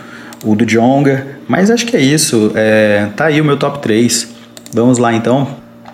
O 0.43 0.55
do 0.55 0.65
Jonga. 0.65 1.25
Mas 1.47 1.71
acho 1.71 1.85
que 1.85 1.95
é 1.95 2.01
isso. 2.01 2.51
É, 2.55 3.07
tá 3.15 3.25
aí 3.25 3.39
o 3.39 3.45
meu 3.45 3.57
top 3.57 3.79
3. 3.79 4.27
Vamos 4.73 4.97
lá 4.97 5.13
então. 5.13 5.47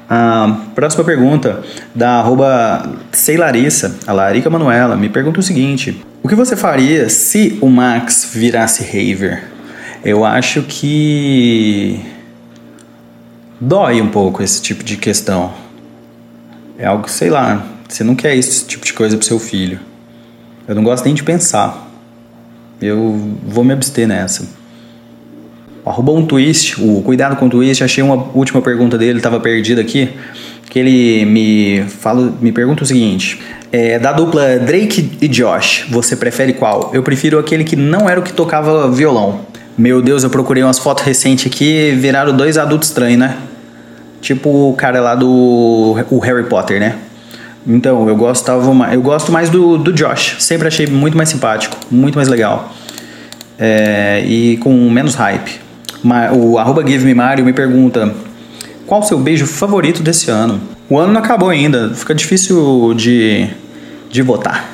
A 0.09 0.57
próxima 0.75 1.03
pergunta, 1.03 1.63
da 1.95 2.19
arroba 2.19 2.89
Larissa, 3.37 3.95
a 4.05 4.11
Larica 4.11 4.49
Manuela, 4.49 4.95
me 4.95 5.09
pergunta 5.09 5.39
o 5.39 5.43
seguinte: 5.43 6.03
O 6.21 6.27
que 6.27 6.35
você 6.35 6.55
faria 6.55 7.09
se 7.09 7.57
o 7.61 7.69
Max 7.69 8.29
virasse 8.33 8.83
Raver? 8.83 9.43
Eu 10.03 10.25
acho 10.25 10.63
que 10.63 12.01
dói 13.59 14.01
um 14.01 14.09
pouco 14.09 14.43
esse 14.43 14.61
tipo 14.61 14.83
de 14.83 14.97
questão. 14.97 15.53
É 16.77 16.85
algo, 16.85 17.09
sei 17.09 17.29
lá, 17.29 17.65
você 17.87 18.03
não 18.03 18.15
quer 18.15 18.35
esse 18.35 18.65
tipo 18.65 18.85
de 18.85 18.91
coisa 18.91 19.15
pro 19.15 19.25
seu 19.25 19.39
filho. 19.39 19.79
Eu 20.67 20.75
não 20.75 20.83
gosto 20.83 21.05
nem 21.05 21.13
de 21.13 21.23
pensar. 21.23 21.89
Eu 22.81 23.37
vou 23.45 23.63
me 23.63 23.71
abster 23.71 24.07
nessa. 24.07 24.47
Arroba 25.85 26.11
um 26.13 26.25
twist, 26.25 26.81
o 26.81 27.01
cuidado 27.01 27.35
com 27.35 27.47
o 27.47 27.49
twist, 27.49 27.83
achei 27.83 28.03
uma 28.03 28.27
última 28.33 28.61
pergunta 28.61 28.97
dele, 28.97 29.19
estava 29.19 29.39
perdido 29.39 29.81
aqui. 29.81 30.09
Que 30.69 30.79
ele 30.79 31.25
me 31.25 31.83
fala, 31.87 32.33
me 32.41 32.51
pergunta 32.51 32.83
o 32.83 32.85
seguinte: 32.85 33.39
é, 33.71 33.99
da 33.99 34.11
dupla 34.11 34.57
Drake 34.59 35.17
e 35.21 35.27
Josh, 35.27 35.85
você 35.89 36.15
prefere 36.15 36.53
qual? 36.53 36.91
Eu 36.93 37.03
prefiro 37.03 37.37
aquele 37.37 37.63
que 37.63 37.75
não 37.75 38.09
era 38.09 38.19
o 38.19 38.23
que 38.23 38.31
tocava 38.31 38.89
violão. 38.89 39.41
Meu 39.77 40.01
Deus, 40.01 40.23
eu 40.23 40.29
procurei 40.29 40.63
umas 40.63 40.77
fotos 40.77 41.03
recentes 41.03 41.47
aqui 41.47 41.91
viraram 41.91 42.35
dois 42.35 42.57
adultos 42.57 42.89
estranhos, 42.89 43.19
né? 43.19 43.37
Tipo 44.21 44.69
o 44.69 44.73
cara 44.73 45.01
lá 45.01 45.15
do 45.15 45.97
o 46.09 46.19
Harry 46.19 46.43
Potter, 46.43 46.79
né? 46.79 46.95
Então, 47.65 48.07
eu 48.07 48.15
gostava 48.15 48.93
eu 48.93 49.01
gosto 49.01 49.31
mais 49.31 49.49
do, 49.49 49.77
do 49.77 49.91
Josh. 49.91 50.35
Sempre 50.39 50.67
achei 50.67 50.85
muito 50.85 51.17
mais 51.17 51.29
simpático, 51.29 51.75
muito 51.89 52.15
mais 52.15 52.27
legal. 52.27 52.73
É, 53.57 54.23
e 54.25 54.57
com 54.57 54.89
menos 54.89 55.15
hype. 55.15 55.62
O 56.35 56.57
arroba 56.57 56.85
Give 56.85 57.05
Me 57.05 57.13
Mario 57.13 57.45
me 57.45 57.53
pergunta 57.53 58.13
qual 58.85 59.01
o 59.01 59.03
seu 59.03 59.17
beijo 59.17 59.45
favorito 59.45 60.03
desse 60.03 60.29
ano? 60.29 60.59
O 60.89 60.99
ano 60.99 61.13
não 61.13 61.21
acabou 61.21 61.49
ainda, 61.49 61.93
fica 61.95 62.13
difícil 62.13 62.93
de, 62.93 63.47
de 64.09 64.21
votar. 64.21 64.69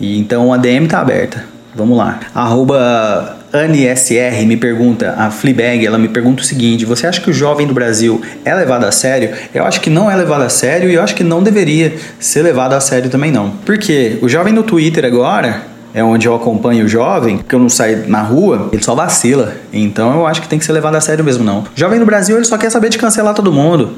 E 0.00 0.18
então 0.18 0.52
a 0.52 0.56
DM 0.56 0.86
tá 0.88 1.00
aberta. 1.00 1.44
Vamos 1.74 1.96
lá. 1.96 2.20
Arroba 2.34 3.36
AniSR 3.52 4.44
me 4.46 4.56
pergunta, 4.56 5.14
a 5.16 5.30
Fleabag, 5.30 5.86
ela 5.86 5.98
me 5.98 6.08
pergunta 6.08 6.42
o 6.42 6.44
seguinte: 6.44 6.84
você 6.84 7.06
acha 7.06 7.20
que 7.20 7.30
o 7.30 7.32
jovem 7.32 7.66
do 7.66 7.74
Brasil 7.74 8.20
é 8.44 8.54
levado 8.54 8.84
a 8.84 8.92
sério? 8.92 9.30
Eu 9.54 9.64
acho 9.64 9.80
que 9.80 9.90
não 9.90 10.10
é 10.10 10.16
levado 10.16 10.42
a 10.42 10.48
sério 10.48 10.90
e 10.90 10.94
eu 10.94 11.02
acho 11.02 11.14
que 11.14 11.24
não 11.24 11.42
deveria 11.42 11.94
ser 12.18 12.42
levado 12.42 12.74
a 12.74 12.80
sério 12.80 13.08
também 13.08 13.30
não. 13.30 13.50
Porque 13.64 14.18
o 14.20 14.28
jovem 14.28 14.52
no 14.52 14.62
Twitter 14.62 15.04
agora, 15.04 15.62
é 15.94 16.02
onde 16.02 16.26
eu 16.26 16.34
acompanho 16.34 16.84
o 16.84 16.88
jovem, 16.88 17.38
que 17.38 17.54
eu 17.54 17.58
não 17.60 17.68
saio 17.68 18.08
na 18.08 18.20
rua, 18.20 18.68
ele 18.72 18.82
só 18.82 18.96
vacila. 18.96 19.54
Então 19.72 20.12
eu 20.12 20.26
acho 20.26 20.42
que 20.42 20.48
tem 20.48 20.58
que 20.58 20.64
ser 20.64 20.72
levado 20.72 20.96
a 20.96 21.00
sério 21.00 21.24
mesmo 21.24 21.44
não. 21.44 21.60
O 21.60 21.66
jovem 21.76 22.00
no 22.00 22.04
Brasil, 22.04 22.36
ele 22.36 22.44
só 22.44 22.58
quer 22.58 22.68
saber 22.68 22.88
de 22.88 22.98
cancelar 22.98 23.32
todo 23.32 23.52
mundo. 23.52 23.92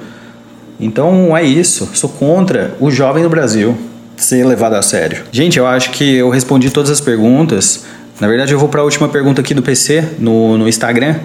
Então 0.79 1.35
é 1.35 1.43
isso. 1.43 1.89
Sou 1.95 2.11
contra 2.11 2.75
o 2.79 2.91
jovem 2.91 3.23
no 3.23 3.31
Brasil 3.31 3.75
ser 4.15 4.45
levado 4.45 4.75
a 4.75 4.83
sério. 4.83 5.25
Gente, 5.33 5.59
eu 5.59 5.67
acho 5.67 5.91
que 5.91 6.17
eu 6.17 6.29
respondi 6.29 6.71
todas 6.71 6.91
as 6.91 7.01
perguntas. 7.01 7.87
Na 8.21 8.29
verdade, 8.29 8.53
eu 8.53 8.59
vou 8.59 8.69
para 8.69 8.83
a 8.83 8.85
última 8.85 9.09
pergunta 9.09 9.41
aqui 9.41 9.55
do 9.55 9.63
PC, 9.63 10.17
no, 10.19 10.59
no 10.59 10.69
Instagram, 10.69 11.17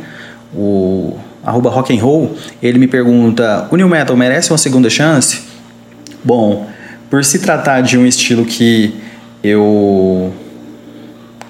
o 0.54 1.18
arroba 1.44 1.70
rock'n'roll. 1.70 2.36
Ele 2.64 2.80
me 2.80 2.88
pergunta, 2.88 3.68
o 3.70 3.76
New 3.76 3.90
Metal 3.90 4.16
merece 4.16 4.52
uma 4.52 4.58
segunda 4.58 4.90
chance? 4.90 5.42
Bom, 6.24 6.68
por 7.10 7.26
se 7.26 7.40
tratar 7.40 7.82
de 7.82 7.98
um 7.98 8.06
estilo 8.06 8.46
que 8.46 8.94
eu 9.44 10.32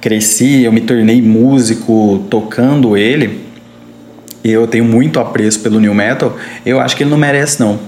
cresci, 0.02 0.64
eu 0.64 0.74
me 0.74 0.82
tornei 0.82 1.22
músico 1.22 2.26
tocando 2.30 2.98
ele, 2.98 3.40
eu 4.44 4.66
tenho 4.66 4.84
muito 4.84 5.20
apreço 5.20 5.60
pelo 5.60 5.80
New 5.80 5.94
Metal, 5.94 6.36
eu 6.66 6.80
acho 6.80 6.98
que 6.98 7.04
ele 7.04 7.12
não 7.12 7.18
merece 7.18 7.60
não. 7.60 7.80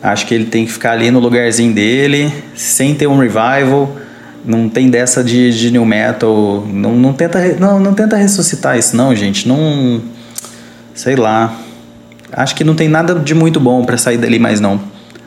Acho 0.00 0.26
que 0.26 0.34
ele 0.34 0.44
tem 0.44 0.64
que 0.64 0.72
ficar 0.72 0.92
ali 0.92 1.10
no 1.10 1.18
lugarzinho 1.18 1.74
dele, 1.74 2.32
sem 2.54 2.94
ter 2.94 3.08
um 3.08 3.18
revival, 3.18 3.96
não 4.44 4.68
tem 4.68 4.88
dessa 4.88 5.24
de, 5.24 5.52
de 5.52 5.70
new 5.72 5.84
metal. 5.84 6.64
Não, 6.66 6.94
não, 6.94 7.12
tenta, 7.12 7.40
não, 7.58 7.80
não 7.80 7.92
tenta 7.92 8.16
ressuscitar 8.16 8.78
isso, 8.78 8.96
não, 8.96 9.14
gente. 9.14 9.48
Não. 9.48 10.00
Sei 10.94 11.16
lá. 11.16 11.54
Acho 12.32 12.54
que 12.54 12.62
não 12.62 12.74
tem 12.74 12.88
nada 12.88 13.14
de 13.14 13.34
muito 13.34 13.58
bom 13.58 13.84
para 13.84 13.96
sair 13.96 14.18
dali 14.18 14.38
mais, 14.38 14.60
não. 14.60 14.80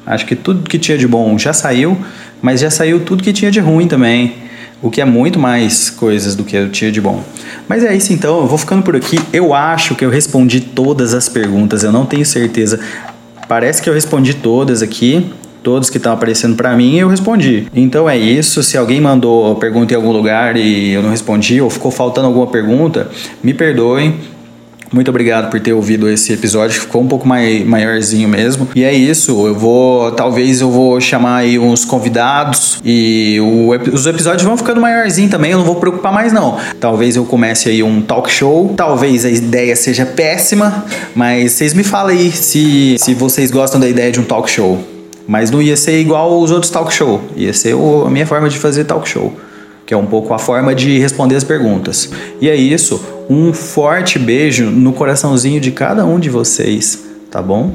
Acho 0.05 0.25
que 0.25 0.35
tudo 0.35 0.67
que 0.67 0.79
tinha 0.79 0.97
de 0.97 1.07
bom 1.07 1.37
já 1.37 1.51
saiu, 1.51 1.97
mas 2.41 2.61
já 2.61 2.69
saiu 2.69 3.01
tudo 3.01 3.23
que 3.23 3.33
tinha 3.33 3.51
de 3.51 3.59
ruim 3.59 3.87
também. 3.87 4.35
O 4.81 4.89
que 4.89 4.99
é 4.99 5.05
muito 5.05 5.37
mais 5.37 5.89
coisas 5.89 6.35
do 6.35 6.43
que 6.43 6.55
eu 6.55 6.69
tinha 6.69 6.91
de 6.91 6.99
bom. 6.99 7.23
Mas 7.67 7.83
é 7.83 7.95
isso 7.95 8.11
então, 8.13 8.41
eu 8.41 8.47
vou 8.47 8.57
ficando 8.57 8.81
por 8.81 8.95
aqui. 8.95 9.19
Eu 9.31 9.53
acho 9.53 9.95
que 9.95 10.03
eu 10.03 10.09
respondi 10.09 10.59
todas 10.61 11.13
as 11.13 11.29
perguntas, 11.29 11.83
eu 11.83 11.91
não 11.91 12.05
tenho 12.05 12.25
certeza. 12.25 12.79
Parece 13.47 13.81
que 13.81 13.89
eu 13.89 13.93
respondi 13.93 14.33
todas 14.33 14.81
aqui 14.81 15.31
todos 15.63 15.89
que 15.89 15.97
estão 15.97 16.13
aparecendo 16.13 16.55
para 16.55 16.75
mim, 16.75 16.97
eu 16.97 17.07
respondi. 17.07 17.67
Então 17.73 18.09
é 18.09 18.17
isso. 18.17 18.63
Se 18.63 18.77
alguém 18.77 18.99
mandou 18.99 19.55
pergunta 19.55 19.93
em 19.93 19.95
algum 19.95 20.11
lugar 20.11 20.57
e 20.57 20.91
eu 20.91 21.01
não 21.01 21.09
respondi 21.09 21.61
ou 21.61 21.69
ficou 21.69 21.91
faltando 21.91 22.27
alguma 22.27 22.47
pergunta, 22.47 23.09
me 23.43 23.53
perdoem. 23.53 24.15
Muito 24.91 25.09
obrigado 25.09 25.49
por 25.49 25.59
ter 25.59 25.71
ouvido 25.71 26.09
esse 26.09 26.33
episódio, 26.33 26.81
ficou 26.81 27.01
um 27.01 27.07
pouco 27.07 27.25
mais, 27.25 27.65
maiorzinho 27.65 28.27
mesmo. 28.27 28.67
E 28.75 28.83
é 28.83 28.93
isso, 28.93 29.47
eu 29.47 29.55
vou, 29.55 30.11
talvez 30.11 30.59
eu 30.59 30.69
vou 30.69 30.99
chamar 30.99 31.37
aí 31.37 31.57
uns 31.57 31.85
convidados 31.85 32.81
e 32.83 33.39
o, 33.39 33.69
os 33.93 34.05
episódios 34.05 34.43
vão 34.43 34.57
ficando 34.57 34.81
maiorzinho 34.81 35.29
também, 35.29 35.51
eu 35.51 35.59
não 35.59 35.65
vou 35.65 35.75
preocupar 35.75 36.11
mais 36.11 36.33
não. 36.33 36.57
Talvez 36.77 37.15
eu 37.15 37.23
comece 37.23 37.69
aí 37.69 37.81
um 37.81 38.01
talk 38.01 38.29
show, 38.29 38.73
talvez 38.75 39.23
a 39.23 39.29
ideia 39.29 39.75
seja 39.77 40.05
péssima, 40.05 40.83
mas 41.15 41.53
vocês 41.53 41.73
me 41.73 41.83
falem 41.83 42.17
aí 42.17 42.31
se, 42.31 42.97
se 42.99 43.13
vocês 43.13 43.49
gostam 43.49 43.79
da 43.79 43.87
ideia 43.87 44.11
de 44.11 44.19
um 44.19 44.23
talk 44.25 44.49
show. 44.49 44.77
Mas 45.25 45.49
não 45.49 45.61
ia 45.61 45.77
ser 45.77 46.01
igual 46.01 46.41
os 46.41 46.51
outros 46.51 46.69
talk 46.69 46.93
show. 46.93 47.21
Ia 47.37 47.53
ser 47.53 47.73
o, 47.75 48.05
a 48.05 48.09
minha 48.09 48.27
forma 48.27 48.49
de 48.49 48.59
fazer 48.59 48.83
talk 48.83 49.07
show. 49.07 49.33
Que 49.91 49.95
é 49.95 49.97
um 49.97 50.05
pouco 50.05 50.33
a 50.33 50.39
forma 50.39 50.73
de 50.73 50.99
responder 50.99 51.35
as 51.35 51.43
perguntas. 51.43 52.09
E 52.39 52.49
é 52.49 52.55
isso. 52.55 53.03
Um 53.29 53.51
forte 53.51 54.17
beijo 54.17 54.67
no 54.71 54.93
coraçãozinho 54.93 55.59
de 55.59 55.69
cada 55.69 56.05
um 56.05 56.17
de 56.17 56.29
vocês. 56.29 57.03
Tá 57.29 57.41
bom? 57.41 57.73